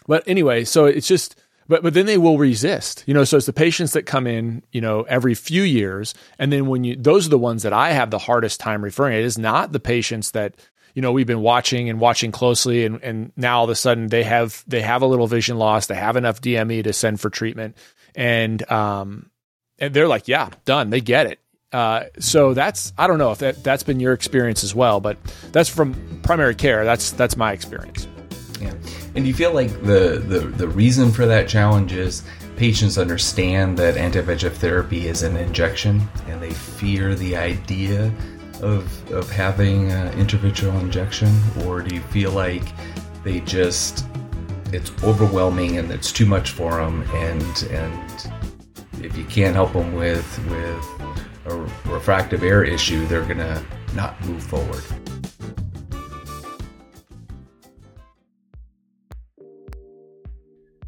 [0.06, 1.36] but anyway, so it's just
[1.68, 3.04] but but then they will resist.
[3.06, 6.52] You know, so it's the patients that come in, you know, every few years and
[6.52, 9.18] then when you those are the ones that I have the hardest time referring.
[9.18, 10.54] It is not the patients that
[10.96, 14.08] you know we've been watching and watching closely and and now all of a sudden
[14.08, 15.86] they have they have a little vision loss.
[15.86, 17.76] They have enough DME to send for treatment.
[18.16, 19.30] And um
[19.78, 20.90] and they're like yeah done.
[20.90, 21.38] They get it.
[21.70, 25.18] Uh, so that's I don't know if that that's been your experience as well, but
[25.52, 26.84] that's from primary care.
[26.86, 28.08] That's that's my experience.
[28.60, 28.72] Yeah,
[29.14, 32.22] and do you feel like the the the reason for that challenge is
[32.56, 38.10] patients understand that anti-VEGF therapy is an injection, and they fear the idea
[38.62, 42.64] of of having an intravitreal injection, or do you feel like
[43.24, 44.06] they just
[44.72, 48.32] it's overwhelming and it's too much for them, and and
[49.02, 51.16] if you can't help them with with
[51.46, 51.54] a
[51.86, 53.64] refractive error issue, they're gonna
[53.94, 54.82] not move forward.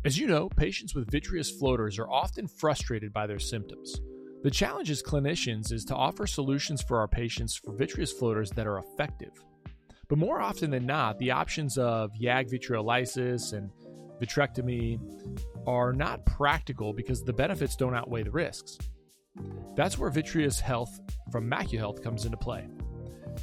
[0.05, 4.01] As you know, patients with vitreous floaters are often frustrated by their symptoms.
[4.45, 8.69] The challenge as clinicians is to offer solutions for our patients for vitreous floaters that
[8.69, 9.33] are effective.
[10.09, 13.71] But more often than not, the options of YAG vitreolysis and
[14.21, 15.01] vitrectomy
[15.67, 18.79] are not practical because the benefits don't outweigh the risks.
[19.75, 21.01] That's where Vitreous Health
[21.33, 22.69] from MacuHealth comes into play.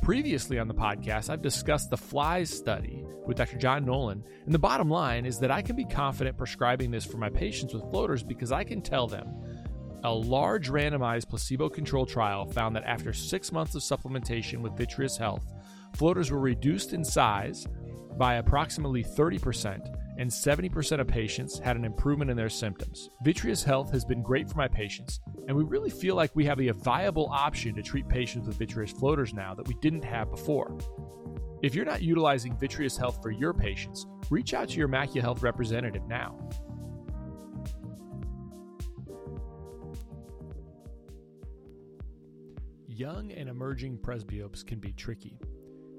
[0.01, 3.57] Previously on the podcast, I've discussed the FLIES study with Dr.
[3.57, 7.17] John Nolan, and the bottom line is that I can be confident prescribing this for
[7.17, 9.27] my patients with floaters because I can tell them
[10.05, 15.17] a large randomized placebo controlled trial found that after six months of supplementation with Vitreous
[15.17, 15.51] Health,
[15.95, 17.65] floaters were reduced in size
[18.17, 23.09] by approximately 30%, and 70% of patients had an improvement in their symptoms.
[23.23, 26.61] Vitreous Health has been great for my patients, and we really feel like we have
[26.61, 30.77] a viable option to treat patients with vitreous floaters now that we didn't have before.
[31.61, 36.05] If you're not utilizing Vitreous Health for your patients, reach out to your MacuHealth representative
[36.07, 36.37] now.
[42.95, 45.37] Young and emerging presbyopes can be tricky.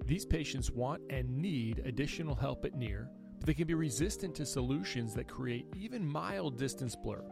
[0.07, 4.47] These patients want and need additional help at near, but they can be resistant to
[4.47, 7.23] solutions that create even mild distance blur.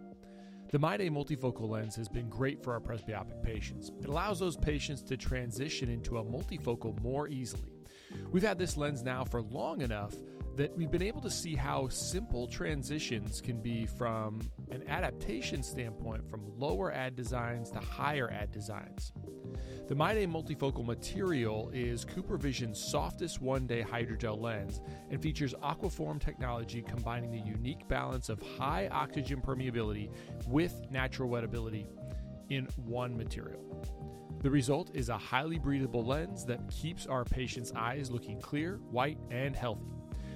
[0.71, 3.91] The MyDay multifocal lens has been great for our presbyopic patients.
[4.03, 7.73] It allows those patients to transition into a multifocal more easily.
[8.33, 10.15] We've had this lens now for long enough
[10.57, 14.41] that we've been able to see how simple transitions can be from
[14.71, 19.13] an adaptation standpoint from lower ad designs to higher ad designs.
[19.89, 26.83] The MyDay multifocal material is CooperVision's softest one day hydrogel lens and features Aquaform technology
[26.83, 30.11] combining the unique balance of high oxygen permeability
[30.47, 31.87] with natural wettability
[32.51, 33.61] in one material.
[34.41, 39.19] The result is a highly breathable lens that keeps our patients' eyes looking clear, white,
[39.31, 39.87] and healthy.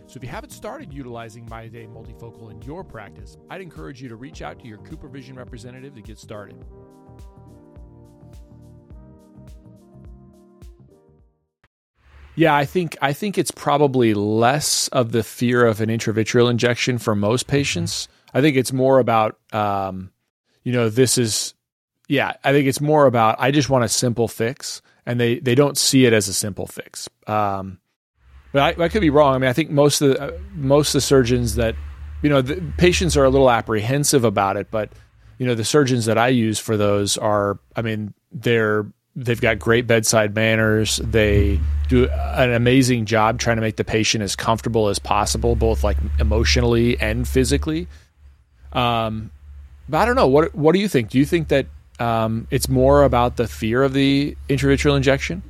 [0.09, 4.17] So if you haven't started utilizing MyDay multifocal in your practice, I'd encourage you to
[4.17, 6.65] reach out to your CooperVision representative to get started.
[12.37, 16.97] Yeah, I think I think it's probably less of the fear of an intravitreal injection
[16.97, 18.09] for most patients.
[18.33, 20.11] I think it's more about, um,
[20.63, 21.53] you know, this is,
[22.09, 25.55] yeah, I think it's more about I just want a simple fix, and they they
[25.55, 27.11] don't see it as a simple fix.
[27.27, 27.81] Um,
[28.53, 29.35] but I, I, could be wrong.
[29.35, 31.75] I mean, I think most of the uh, most of the surgeons that
[32.23, 34.91] you know, the patients are a little apprehensive about it, but
[35.39, 39.59] you know, the surgeons that I use for those are, I mean, they're they've got
[39.59, 40.97] great bedside manners.
[40.97, 45.85] They do an amazing job trying to make the patient as comfortable as possible, both
[45.85, 47.89] like emotionally and physically.
[48.73, 49.31] Um,
[49.89, 50.27] but I don't know.
[50.27, 51.11] What what do you think?
[51.11, 51.67] Do you think that
[52.01, 55.43] um, it's more about the fear of the intravitreal injection?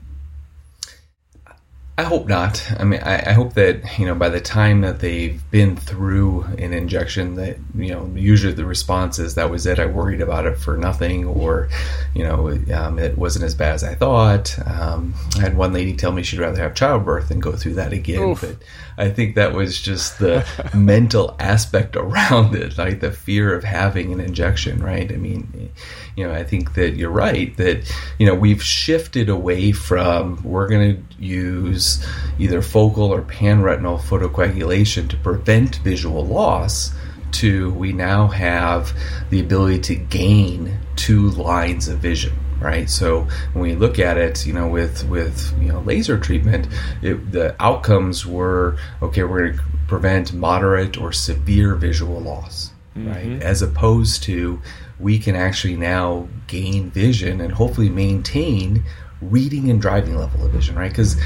[1.98, 2.64] I hope not.
[2.78, 6.44] I mean, I, I, hope that you know by the time that they've been through
[6.56, 9.80] an injection, that you know usually the response is that was it.
[9.80, 11.68] I worried about it for nothing, or
[12.14, 14.56] you know um, it wasn't as bad as I thought.
[14.64, 17.92] Um, I had one lady tell me she'd rather have childbirth than go through that
[17.92, 18.22] again.
[18.22, 18.42] Oof.
[18.42, 18.58] But
[18.98, 24.12] I think that was just the mental aspect around it, like the fear of having
[24.12, 24.82] an injection.
[24.82, 25.10] Right?
[25.10, 25.70] I mean,
[26.16, 30.68] you know, I think that you're right that you know we've shifted away from we're
[30.68, 32.04] going to use
[32.38, 36.92] either focal or panretinal photocoagulation to prevent visual loss
[37.30, 38.92] to we now have
[39.30, 44.46] the ability to gain two lines of vision right so when we look at it
[44.46, 46.66] you know with with you know laser treatment
[47.02, 53.08] it, the outcomes were okay we're going to prevent moderate or severe visual loss mm-hmm.
[53.08, 54.60] right as opposed to
[55.00, 58.84] we can actually now gain vision and hopefully maintain
[59.20, 60.90] reading and driving level of vision, right?
[60.90, 61.16] Because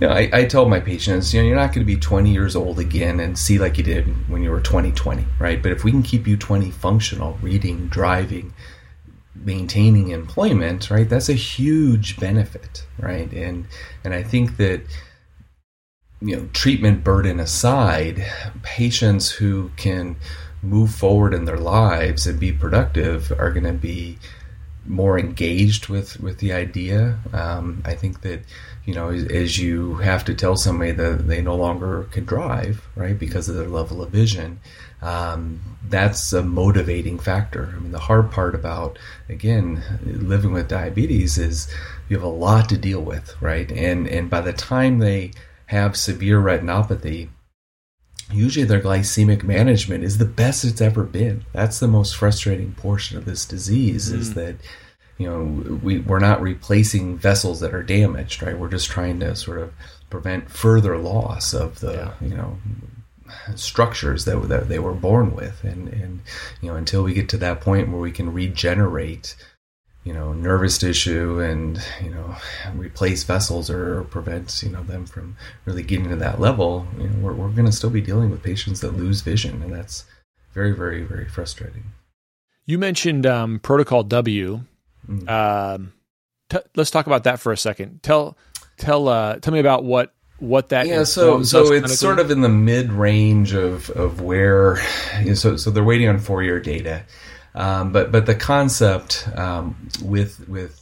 [0.00, 2.32] you know, I, I tell my patients, you know, you're not going to be 20
[2.32, 5.62] years old again and see like you did when you were 2020, right?
[5.62, 8.52] But if we can keep you 20 functional, reading, driving,
[9.44, 11.08] maintaining employment, right?
[11.08, 13.32] That's a huge benefit, right?
[13.32, 13.66] And
[14.04, 14.82] and I think that
[16.20, 18.24] you know, treatment burden aside,
[18.62, 20.16] patients who can
[20.62, 24.18] move forward in their lives and be productive are going to be
[24.86, 27.18] more engaged with with the idea.
[27.32, 28.40] Um, I think that
[28.84, 32.86] you know as, as, you have to tell somebody that they no longer can drive,
[32.94, 34.60] right, because of their level of vision.
[35.02, 37.74] Um, that's a motivating factor.
[37.76, 41.68] I mean, the hard part about again living with diabetes is
[42.08, 43.70] you have a lot to deal with, right?
[43.70, 45.32] And and by the time they
[45.66, 47.28] have severe retinopathy,
[48.30, 51.44] usually their glycemic management is the best it's ever been.
[51.52, 54.18] That's the most frustrating portion of this disease mm.
[54.18, 54.56] is that
[55.18, 58.58] you know we, we're not replacing vessels that are damaged, right?
[58.58, 59.72] We're just trying to sort of
[60.10, 62.28] prevent further loss of the yeah.
[62.28, 62.58] you know
[63.54, 65.62] structures that, that they were born with.
[65.64, 66.20] And and
[66.60, 69.36] you know until we get to that point where we can regenerate
[70.04, 72.34] you know nervous tissue and you know
[72.74, 77.18] replace vessels or, prevent you know them from really getting to that level you know
[77.20, 79.62] we're, we're going to still be dealing with patients that lose vision.
[79.62, 80.04] And that's
[80.52, 81.84] very very very frustrating.
[82.66, 84.62] You mentioned um, protocol w.
[85.08, 85.28] Mm.
[85.28, 85.92] um,
[86.48, 88.02] t- let's talk about that for a second.
[88.02, 88.36] Tell
[88.76, 92.40] tell uh, tell me about what what that yeah so so it's sort of in
[92.40, 94.76] the mid range of of where
[95.20, 97.04] you know, so so they're waiting on four year data.
[97.54, 100.78] Um, but but the concept um, with with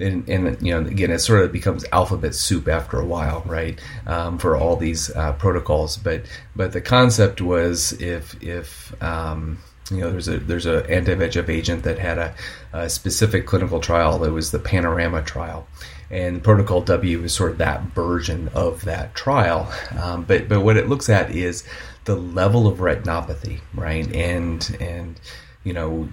[0.00, 3.78] and, and, you know again it sort of becomes alphabet soup after a while right?
[4.06, 5.96] Um, for all these uh, protocols.
[5.96, 6.22] But
[6.56, 9.58] but the concept was if if um,
[9.92, 12.34] you know there's a there's a anti-VEGF agent that had a,
[12.72, 15.68] a, specific clinical trial that was the panorama trial
[16.10, 20.76] and protocol W is sort of that version of that trial um, but but what
[20.76, 21.64] it looks at is
[22.04, 25.20] the level of retinopathy right and and
[25.68, 26.08] you know,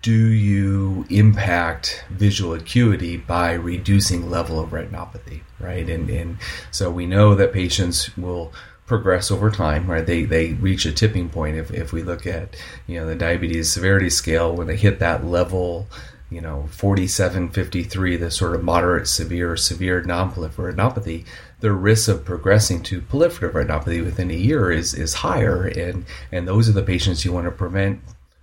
[0.00, 5.86] do you impact visual acuity by reducing level of retinopathy, right?
[5.90, 6.38] And, and
[6.70, 8.54] so we know that patients will
[8.86, 10.06] progress over time, right?
[10.06, 11.58] They, they reach a tipping point.
[11.58, 15.26] If, if we look at, you know, the diabetes severity scale, when they hit that
[15.26, 15.88] level,
[16.30, 21.24] you know, 47, 53, the sort of moderate, severe, severe non-proliferative retinopathy,
[21.60, 25.66] the risk of progressing to proliferative retinopathy within a year is, is higher.
[25.66, 28.00] And, and those are the patients you want to prevent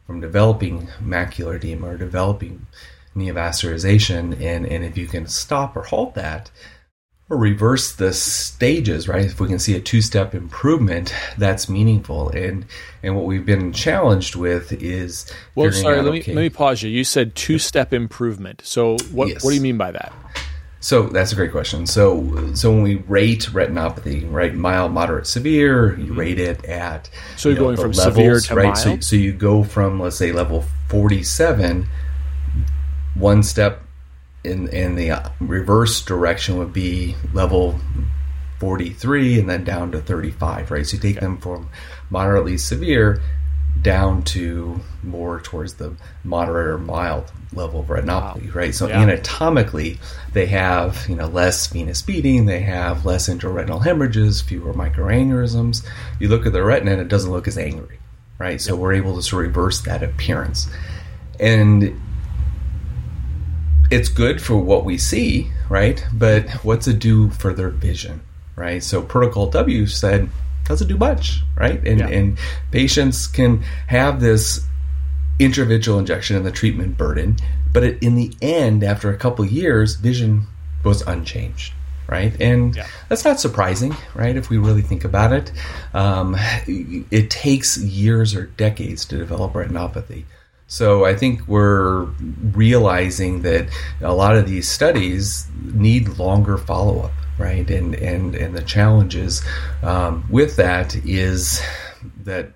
[0.08, 2.66] from developing macular edema or developing
[3.16, 4.40] neovascularization.
[4.42, 6.52] And, and if you can stop or halt that,
[7.36, 9.26] reverse the stages, right?
[9.26, 12.30] If we can see a two-step improvement, that's meaningful.
[12.30, 12.66] And
[13.02, 16.50] and what we've been challenged with is well, sorry, out, let me okay, let me
[16.50, 16.90] pause you.
[16.90, 18.62] You said two-step improvement.
[18.64, 19.44] So what yes.
[19.44, 20.14] what do you mean by that?
[20.80, 21.88] So that's a great question.
[21.88, 26.20] So so when we rate retinopathy, right, mild, moderate, severe, you mm-hmm.
[26.20, 28.64] rate it at so you're you know, going from levels, severe to right?
[28.66, 28.78] mild.
[28.78, 31.88] So, so you go from let's say level 47,
[33.16, 33.83] one step
[34.44, 37.80] in in the reverse direction would be level
[38.60, 40.86] 43 and then down to 35, right?
[40.86, 41.26] So you take okay.
[41.26, 41.70] them from
[42.10, 43.22] moderately severe
[43.82, 48.54] down to more towards the moderate or mild level of retinopathy, wow.
[48.54, 48.74] right?
[48.74, 49.02] So yeah.
[49.02, 50.00] anatomically,
[50.32, 55.86] they have you know less venous beading, they have less intraretinal hemorrhages, fewer microaneurysms.
[56.20, 58.00] You look at the retina, and it doesn't look as angry,
[58.38, 58.62] right?
[58.62, 58.82] So yep.
[58.82, 60.68] we're able to sort of reverse that appearance,
[61.40, 62.00] and
[63.94, 66.04] it's good for what we see, right?
[66.12, 68.22] But what's it do for their vision,
[68.56, 68.82] right?
[68.82, 70.30] So Protocol W said
[70.66, 71.86] doesn't do much, right?
[71.86, 72.08] And yeah.
[72.08, 72.38] and
[72.72, 74.66] patients can have this
[75.40, 77.38] intravitreal injection and the treatment burden,
[77.72, 80.48] but it, in the end, after a couple years, vision
[80.84, 81.74] was unchanged
[82.06, 82.40] right?
[82.42, 82.86] And yeah.
[83.08, 84.36] that's not surprising, right?
[84.36, 85.54] If we really think about it,
[85.94, 86.36] um,
[86.68, 90.26] it takes years or decades to develop retinopathy.
[90.74, 92.06] So I think we're
[92.56, 93.70] realizing that
[94.02, 97.70] a lot of these studies need longer follow up, right?
[97.70, 99.44] And and and the challenges
[99.84, 101.62] um, with that is
[102.24, 102.54] that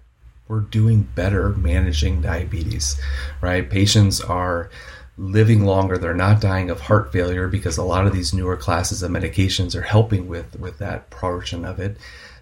[0.47, 2.99] we're doing better managing diabetes,
[3.39, 3.69] right?
[3.69, 4.71] Patients are
[5.19, 9.01] living longer they're not dying of heart failure because a lot of these newer classes
[9.01, 11.97] of medications are helping with with that portion of it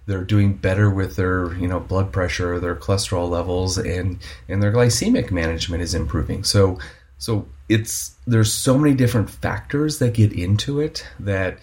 [0.06, 4.72] they're doing better with their you know blood pressure, their cholesterol levels, and and their
[4.72, 6.44] glycemic management is improving.
[6.44, 6.80] So
[7.18, 11.60] so it's there's so many different factors that get into it that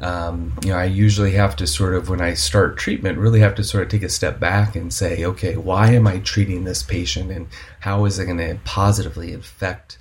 [0.00, 3.54] um, you know I usually have to sort of when I start treatment really have
[3.56, 6.82] to sort of take a step back and say okay why am I treating this
[6.82, 7.48] patient and
[7.80, 9.98] how is it going to positively affect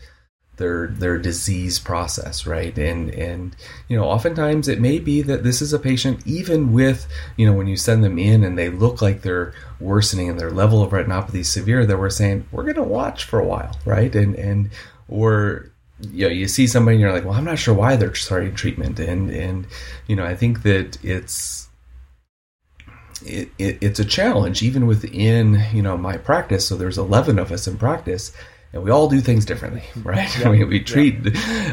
[0.58, 2.78] their their disease process, right?
[2.78, 3.56] And and
[3.88, 7.54] you know, oftentimes it may be that this is a patient even with you know
[7.54, 10.92] when you send them in and they look like they're worsening and their level of
[10.92, 14.14] retinopathy is severe, that we're saying we're going to watch for a while, right?
[14.16, 14.70] And and
[15.08, 18.14] or you know, you see somebody and you're like, well, I'm not sure why they're
[18.16, 19.68] starting treatment, and and
[20.08, 21.70] you know, I think that it's
[23.26, 26.68] it, it, it's a challenge even within you know my practice.
[26.68, 28.32] So there's 11 of us in practice
[28.74, 30.30] and we all do things differently, right?
[30.48, 31.16] We, we treat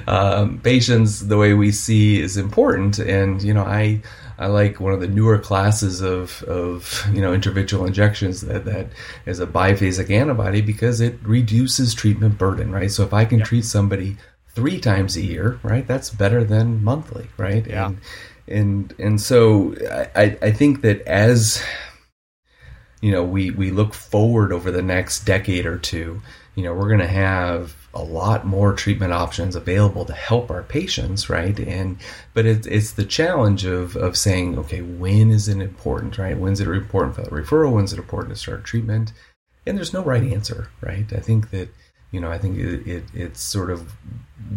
[0.08, 4.02] um, patients the way we see is important, and you know, I
[4.38, 8.88] I like one of the newer classes of of you know intravitreal injections that that
[9.26, 12.90] is a biphasic antibody because it reduces treatment burden, right?
[12.90, 14.16] So if I can treat somebody
[14.48, 17.66] three times a year, right, that's better than monthly, right?
[17.66, 17.86] Yeah.
[17.86, 17.98] And
[18.46, 19.74] and and so
[20.16, 21.62] I I think that as
[23.00, 26.20] you know we we look forward over the next decade or two
[26.54, 30.62] you know, we're going to have a lot more treatment options available to help our
[30.62, 31.58] patients, right?
[31.58, 31.98] And
[32.32, 36.36] but it, it's the challenge of of saying, okay, when is it important, right?
[36.36, 37.72] When's it important for the referral?
[37.72, 39.12] When's it important to start treatment?
[39.66, 41.10] And there's no right answer, right?
[41.12, 41.68] I think that
[42.10, 43.92] you know, I think it, it it's sort of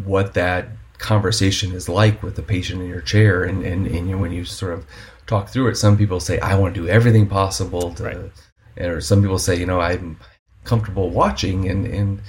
[0.04, 0.68] what that
[1.00, 4.32] conversation is like with the patient in your chair, and and, and you know, when
[4.32, 4.86] you sort of
[5.26, 8.04] talk through it, some people say, I want to do everything possible to.
[8.04, 8.32] Right.
[8.80, 10.20] Or some people say, you know, I'm
[10.68, 12.22] comfortable watching and and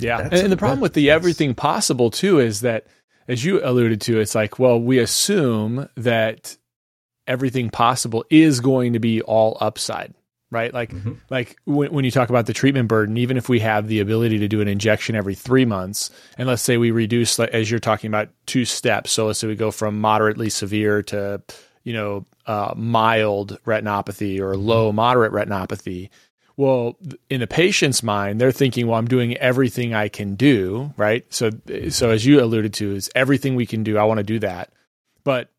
[0.00, 0.20] yeah.
[0.20, 2.86] and, and the problem with the everything possible too is that
[3.28, 6.56] as you alluded to it's like well we assume that
[7.26, 10.14] everything possible is going to be all upside
[10.52, 10.72] right?
[10.72, 11.14] Like mm-hmm.
[11.30, 14.38] like when, when you talk about the treatment burden even if we have the ability
[14.38, 18.08] to do an injection every three months and let's say we reduce as you're talking
[18.08, 19.10] about two steps.
[19.10, 21.42] So let's say we go from moderately severe to
[21.84, 26.10] you know uh, mild retinopathy or low moderate retinopathy
[26.56, 26.98] well,
[27.30, 31.24] in the patient's mind, they're thinking, well, I'm doing everything I can do, right?
[31.32, 31.50] So,
[31.88, 33.96] so as you alluded to, is everything we can do.
[33.96, 34.72] I want to do that.
[35.24, 35.50] But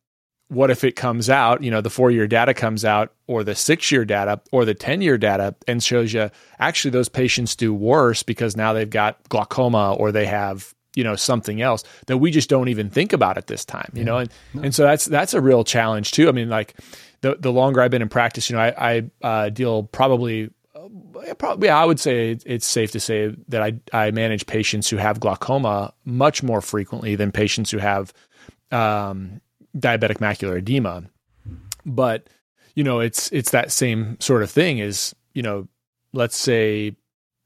[0.49, 3.55] what if it comes out, you know, the four year data comes out or the
[3.55, 6.29] six year data or the 10 year data and shows you
[6.59, 11.15] actually those patients do worse because now they've got glaucoma or they have, you know,
[11.15, 14.05] something else that we just don't even think about at this time, you yeah.
[14.05, 14.17] know?
[14.19, 14.61] And, no.
[14.61, 16.29] and so that's, that's a real challenge too.
[16.29, 16.75] I mean, like
[17.21, 18.73] the, the longer I've been in practice, you know, I,
[19.23, 20.51] I uh, deal probably
[21.37, 24.97] probably yeah, I would say it's safe to say that I I manage patients who
[24.97, 28.13] have glaucoma much more frequently than patients who have
[28.71, 29.41] um,
[29.77, 31.03] diabetic macular edema.
[31.85, 32.27] But
[32.75, 34.79] you know, it's it's that same sort of thing.
[34.79, 35.67] Is you know,
[36.11, 36.95] let's say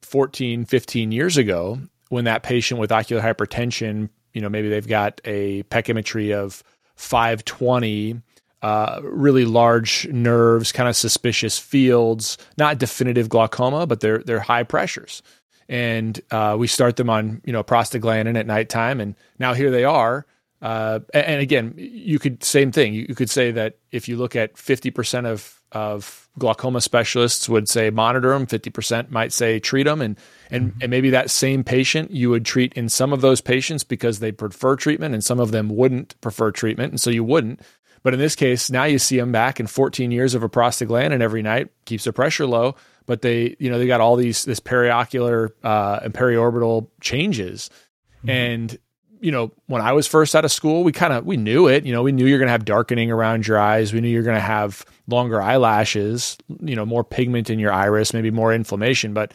[0.01, 1.79] 14, 15 years ago,
[2.09, 6.63] when that patient with ocular hypertension, you know, maybe they've got a pachymetry of
[6.95, 8.21] 520
[8.61, 14.63] uh, really large nerves, kind of suspicious fields, not definitive glaucoma, but they're they're high
[14.63, 15.21] pressures.
[15.69, 19.83] And uh, we start them on you know prostaglandin at nighttime, and now here they
[19.83, 20.25] are.
[20.61, 22.93] Uh, and again, you could same thing.
[22.93, 27.67] You could say that if you look at fifty percent of of glaucoma specialists would
[27.67, 30.17] say monitor them, fifty percent might say treat them, and
[30.49, 30.79] and mm-hmm.
[30.81, 34.31] and maybe that same patient you would treat in some of those patients because they
[34.31, 37.61] prefer treatment, and some of them wouldn't prefer treatment, and so you wouldn't.
[38.03, 41.21] But in this case, now you see them back in 14 years of a prostaglandin
[41.21, 42.75] every night, keeps their pressure low.
[43.05, 47.69] But they, you know, they got all these this periocular uh, and periorbital changes,
[48.17, 48.29] mm-hmm.
[48.29, 48.77] and
[49.19, 51.85] you know, when I was first out of school, we kind of we knew it.
[51.85, 53.93] You know, we knew you're going to have darkening around your eyes.
[53.93, 56.37] We knew you're going to have longer eyelashes.
[56.61, 59.13] You know, more pigment in your iris, maybe more inflammation.
[59.13, 59.33] But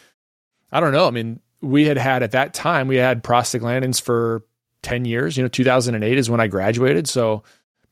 [0.71, 1.07] I don't know.
[1.07, 4.45] I mean, we had had at that time we had prostaglandins for
[4.83, 5.37] ten years.
[5.37, 7.43] You know, 2008 is when I graduated, so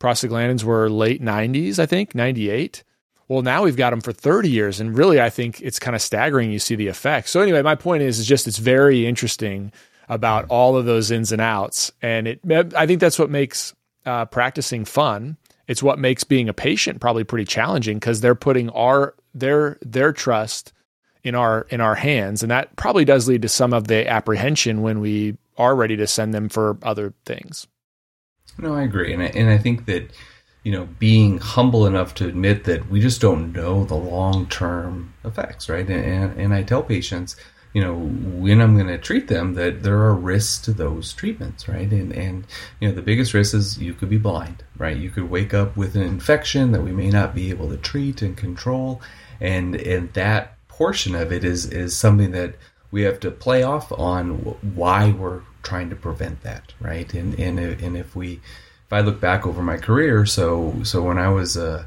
[0.01, 2.83] prostaglandins were late 90s, I think, 98.
[3.29, 4.81] Well, now we've got them for 30 years.
[4.81, 6.51] And really, I think it's kind of staggering.
[6.51, 7.31] You see the effects.
[7.31, 9.73] So, anyway, my point is, is just it's very interesting
[10.09, 11.93] about all of those ins and outs.
[12.03, 12.41] And it,
[12.75, 13.75] I think that's what makes
[14.05, 15.37] uh, practicing fun.
[15.69, 20.13] It's what makes being a patient probably pretty challenging because they're putting our their their
[20.13, 20.73] trust
[21.23, 24.83] in our in our hands, and that probably does lead to some of the apprehension
[24.83, 27.69] when we are ready to send them for other things.
[28.61, 30.11] No, I agree, and I, and I think that
[30.65, 35.15] you know being humble enough to admit that we just don't know the long term
[35.25, 35.89] effects, right?
[35.89, 37.37] And, and, and I tell patients,
[37.73, 41.69] you know, when I'm going to treat them, that there are risks to those treatments,
[41.69, 41.91] right?
[41.91, 42.47] And and
[42.81, 44.97] you know the biggest risk is you could be blind, right?
[44.97, 48.21] You could wake up with an infection that we may not be able to treat
[48.21, 49.01] and control,
[49.41, 52.57] and and that portion of it is is something that
[52.91, 54.31] we have to play off on
[54.75, 57.13] why we're trying to prevent that, right?
[57.15, 58.35] And and and if we,
[58.87, 61.87] if I look back over my career, so so when I was a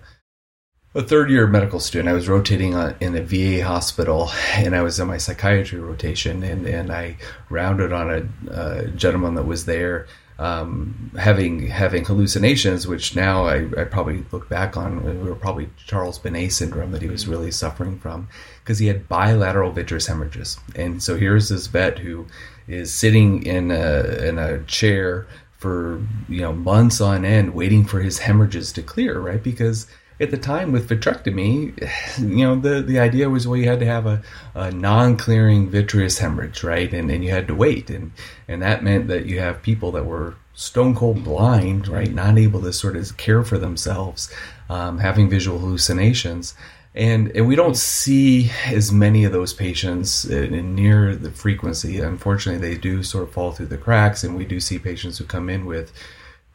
[0.96, 5.00] a third year medical student, I was rotating in a VA hospital, and I was
[5.00, 7.18] in my psychiatry rotation, and and I
[7.50, 10.08] rounded on a, a gentleman that was there
[10.40, 15.70] um, having having hallucinations, which now I, I, probably look back on, we were probably
[15.86, 18.28] Charles Bonnet syndrome that he was really suffering from
[18.62, 20.60] because he had bilateral vitreous hemorrhages.
[20.76, 22.26] And so here's this vet who
[22.68, 25.28] is sitting in a in a chair
[25.60, 29.44] for you know months on end, waiting for his hemorrhages to clear, right?
[29.44, 29.88] Because
[30.24, 31.78] at the time with vitrectomy,
[32.18, 34.22] you know, the, the idea was well, you had to have a,
[34.56, 36.92] a non-clearing vitreous hemorrhage, right?
[36.94, 37.90] And, and you had to wait.
[37.90, 38.12] And,
[38.48, 42.12] and that meant that you have people that were stone cold blind, right?
[42.12, 44.34] Not able to sort of care for themselves,
[44.70, 46.56] um, having visual hallucinations.
[46.96, 52.00] And, and we don't see as many of those patients in, in near the frequency.
[52.00, 55.26] Unfortunately, they do sort of fall through the cracks, and we do see patients who
[55.26, 55.92] come in with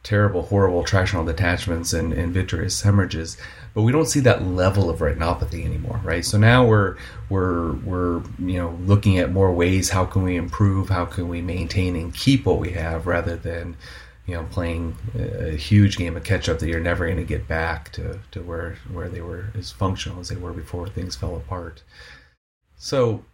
[0.03, 3.37] terrible, horrible tractional detachments and, and vitreous hemorrhages,
[3.73, 6.25] but we don't see that level of retinopathy anymore, right?
[6.25, 6.97] So now we're
[7.29, 11.41] we're we're you know looking at more ways how can we improve, how can we
[11.41, 13.77] maintain and keep what we have, rather than
[14.25, 17.47] you know playing a huge game of catch up that you're never going to get
[17.47, 21.35] back to to where where they were as functional as they were before things fell
[21.35, 21.83] apart.
[22.77, 23.25] So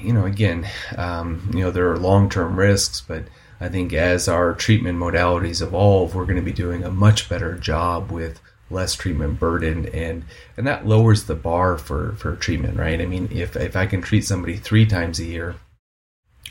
[0.00, 3.24] you know again um, you know there are long term risks, but
[3.60, 7.54] I think as our treatment modalities evolve, we're going to be doing a much better
[7.56, 8.40] job with
[8.74, 10.24] less treatment burden and
[10.56, 14.02] and that lowers the bar for for treatment right i mean if if i can
[14.02, 15.54] treat somebody three times a year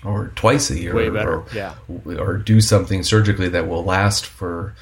[0.03, 0.93] or twice a year.
[0.93, 4.73] Or, yeah or do something surgically that will last for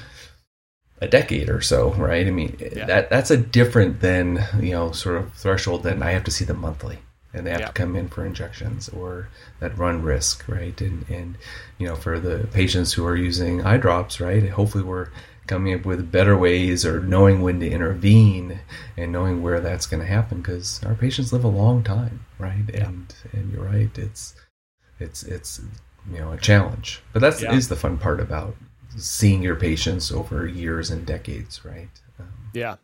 [1.00, 2.86] a decade or so right i mean yeah.
[2.86, 6.44] that that's a different than you know sort of threshold than i have to see
[6.44, 6.98] them monthly
[7.34, 9.28] and they have to come in for injections or
[9.60, 10.78] that run risk, right?
[10.80, 11.36] And and
[11.78, 14.48] you know, for the patients who are using eye drops, right?
[14.50, 15.08] Hopefully, we're
[15.52, 18.58] coming up with better ways or knowing when to intervene
[18.96, 22.64] and knowing where that's going to happen because our patients live a long time, right?
[22.72, 22.88] Yeah.
[22.88, 24.34] And and you're right, it's
[24.98, 25.60] it's it's
[26.10, 27.52] you know a challenge, but that's yeah.
[27.52, 28.56] is the fun part about
[28.96, 31.90] seeing your patients over years and decades, right?
[32.18, 32.76] Um, yeah.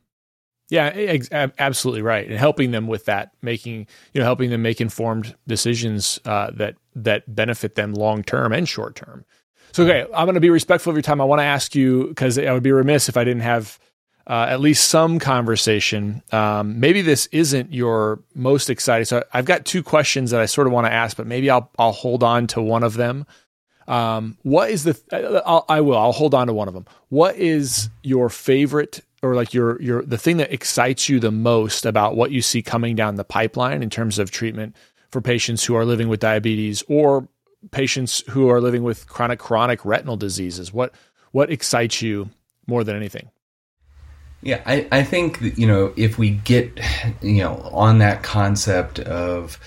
[0.70, 4.82] Yeah, ex- absolutely right, and helping them with that, making you know, helping them make
[4.82, 9.24] informed decisions uh, that that benefit them long term and short term.
[9.72, 11.20] So, okay, I'm going to be respectful of your time.
[11.20, 13.78] I want to ask you because I would be remiss if I didn't have
[14.26, 16.22] uh, at least some conversation.
[16.32, 19.04] Um, maybe this isn't your most exciting.
[19.04, 21.70] So, I've got two questions that I sort of want to ask, but maybe I'll
[21.78, 23.26] I'll hold on to one of them.
[23.86, 25.42] Um, what is the?
[25.46, 25.96] I'll, I will.
[25.96, 26.86] I'll hold on to one of them.
[27.08, 31.86] What is your favorite or like your your the thing that excites you the most
[31.86, 34.76] about what you see coming down the pipeline in terms of treatment
[35.10, 37.28] for patients who are living with diabetes or
[37.70, 40.94] patients who are living with chronic chronic retinal diseases what
[41.32, 42.28] what excites you
[42.66, 43.30] more than anything
[44.42, 46.78] yeah i i think that, you know if we get
[47.22, 49.58] you know on that concept of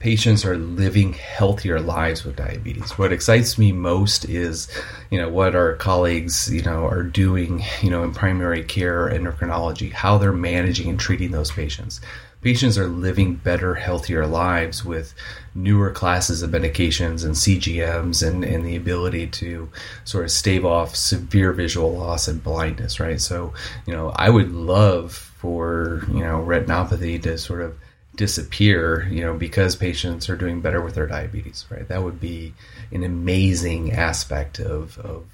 [0.00, 2.98] patients are living healthier lives with diabetes.
[2.98, 4.66] What excites me most is,
[5.10, 9.92] you know, what our colleagues, you know, are doing, you know, in primary care endocrinology,
[9.92, 12.00] how they're managing and treating those patients.
[12.42, 15.14] Patients are living better, healthier lives with
[15.54, 19.68] newer classes of medications and CGMs and, and the ability to
[20.04, 23.20] sort of stave off severe visual loss and blindness, right?
[23.20, 23.52] So,
[23.86, 27.76] you know, I would love for, you know, retinopathy to sort of
[28.16, 31.86] disappear, you know, because patients are doing better with their diabetes, right?
[31.88, 32.54] That would be
[32.92, 35.24] an amazing aspect of, of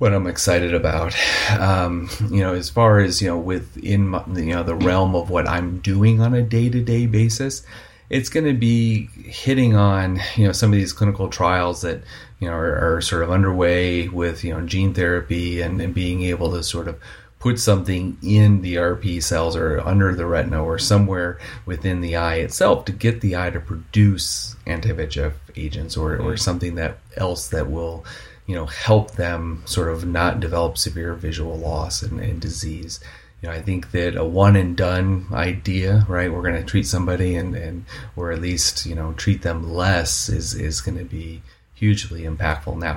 [0.00, 1.14] what I'm excited about.
[1.50, 5.28] Um, you know, as far as, you know, within, my, you know, the realm of
[5.28, 7.62] what I'm doing on a day to day basis,
[8.08, 12.02] it's going to be hitting on, you know, some of these clinical trials that,
[12.40, 16.22] you know, are, are sort of underway with, you know, gene therapy and, and being
[16.22, 16.98] able to sort of
[17.38, 22.36] put something in the RP cells or under the retina or somewhere within the eye
[22.36, 27.70] itself to get the eye to produce anti-VEGF agents or, or something that else that
[27.70, 28.04] will
[28.50, 33.00] you know help them sort of not develop severe visual loss and, and disease
[33.40, 36.30] you know, I think that a one and done idea, right?
[36.30, 40.28] We're going to treat somebody and, and, or at least, you know, treat them less
[40.28, 41.40] is, is going to be
[41.74, 42.78] hugely impactful.
[42.78, 42.96] Now,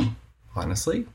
[0.53, 1.05] honestly,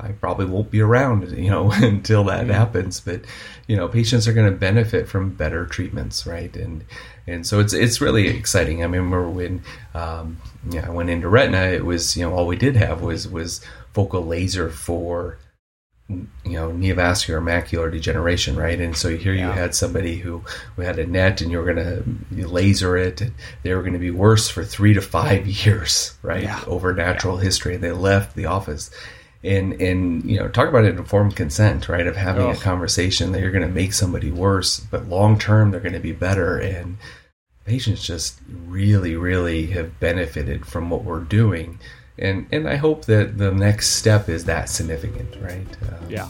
[0.00, 2.50] I probably won't be around, you know, until that mm-hmm.
[2.50, 3.00] happens.
[3.00, 3.22] But
[3.68, 6.54] you know, patients are going to benefit from better treatments, right?
[6.56, 6.84] And
[7.26, 8.80] and so it's it's really exciting.
[8.80, 9.62] I remember when
[9.94, 10.38] um,
[10.70, 13.60] yeah, I went into retina, it was you know all we did have was was
[13.92, 15.38] focal laser for
[16.08, 19.46] you know neovascular macular degeneration right and so here yeah.
[19.46, 20.42] you had somebody who,
[20.76, 23.94] who had a net and you were going to laser it And they were going
[23.94, 26.62] to be worse for three to five years right yeah.
[26.66, 27.44] over natural yeah.
[27.44, 28.90] history they left the office
[29.44, 32.50] and and you know talk about informed consent right of having oh.
[32.50, 36.00] a conversation that you're going to make somebody worse but long term they're going to
[36.00, 36.58] be better.
[36.58, 36.96] And
[37.64, 41.78] patients just really really have benefited from what we're doing.
[42.18, 45.66] And and i hope that the next step is that significant right?
[45.82, 46.28] Um, yeah.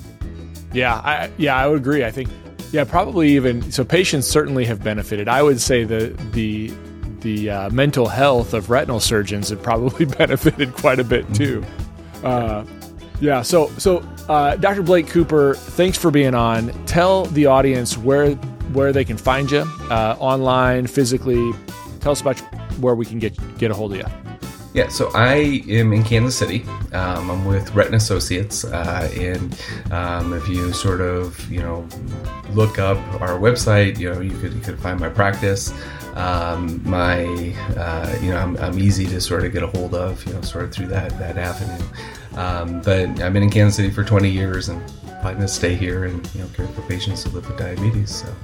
[0.72, 2.04] Yeah i yeah i would agree.
[2.04, 2.28] I think
[2.72, 5.28] yeah probably even so patients certainly have benefited.
[5.28, 6.72] I would say the the
[7.20, 11.60] the uh, mental health of retinal surgeons have probably benefited quite a bit too.
[11.60, 12.26] Mm-hmm.
[12.26, 12.83] uh,
[13.20, 13.42] yeah.
[13.42, 13.98] So, so
[14.28, 14.82] uh, Dr.
[14.82, 16.68] Blake Cooper, thanks for being on.
[16.86, 18.34] Tell the audience where
[18.72, 21.52] where they can find you uh, online, physically.
[22.00, 22.38] Tell us about
[22.80, 24.06] where we can get get a hold of you.
[24.74, 26.64] Yeah, so I am in Kansas City.
[26.92, 29.56] Um, I'm with Retina Associates, uh, and
[29.92, 31.86] um, if you sort of you know
[32.50, 35.72] look up our website, you know you could you could find my practice.
[36.16, 37.24] Um, my
[37.76, 40.40] uh, you know I'm, I'm, easy to sort of get a hold of, you know,
[40.42, 41.84] sort of through that that avenue.
[42.36, 45.74] Um, but I've been in Kansas City for 20 years and I'm planning to stay
[45.74, 48.22] here and you know care for patients who live with diabetes.
[48.22, 48.34] So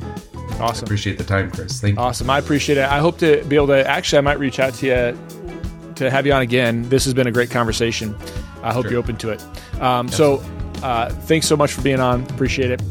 [0.61, 0.85] awesome.
[0.85, 1.81] I appreciate the time, Chris.
[1.81, 2.03] Thank you.
[2.03, 2.31] Awesome.
[2.31, 2.85] I appreciate it.
[2.85, 6.27] I hope to be able to actually I might reach out to you to have
[6.27, 6.89] you on again.
[6.89, 8.17] This has been a great conversation.
[8.63, 8.93] I hope sure.
[8.93, 9.45] you're open to it.
[9.81, 10.43] Um, so
[10.83, 12.23] uh, thanks so much for being on.
[12.25, 12.83] Appreciate it.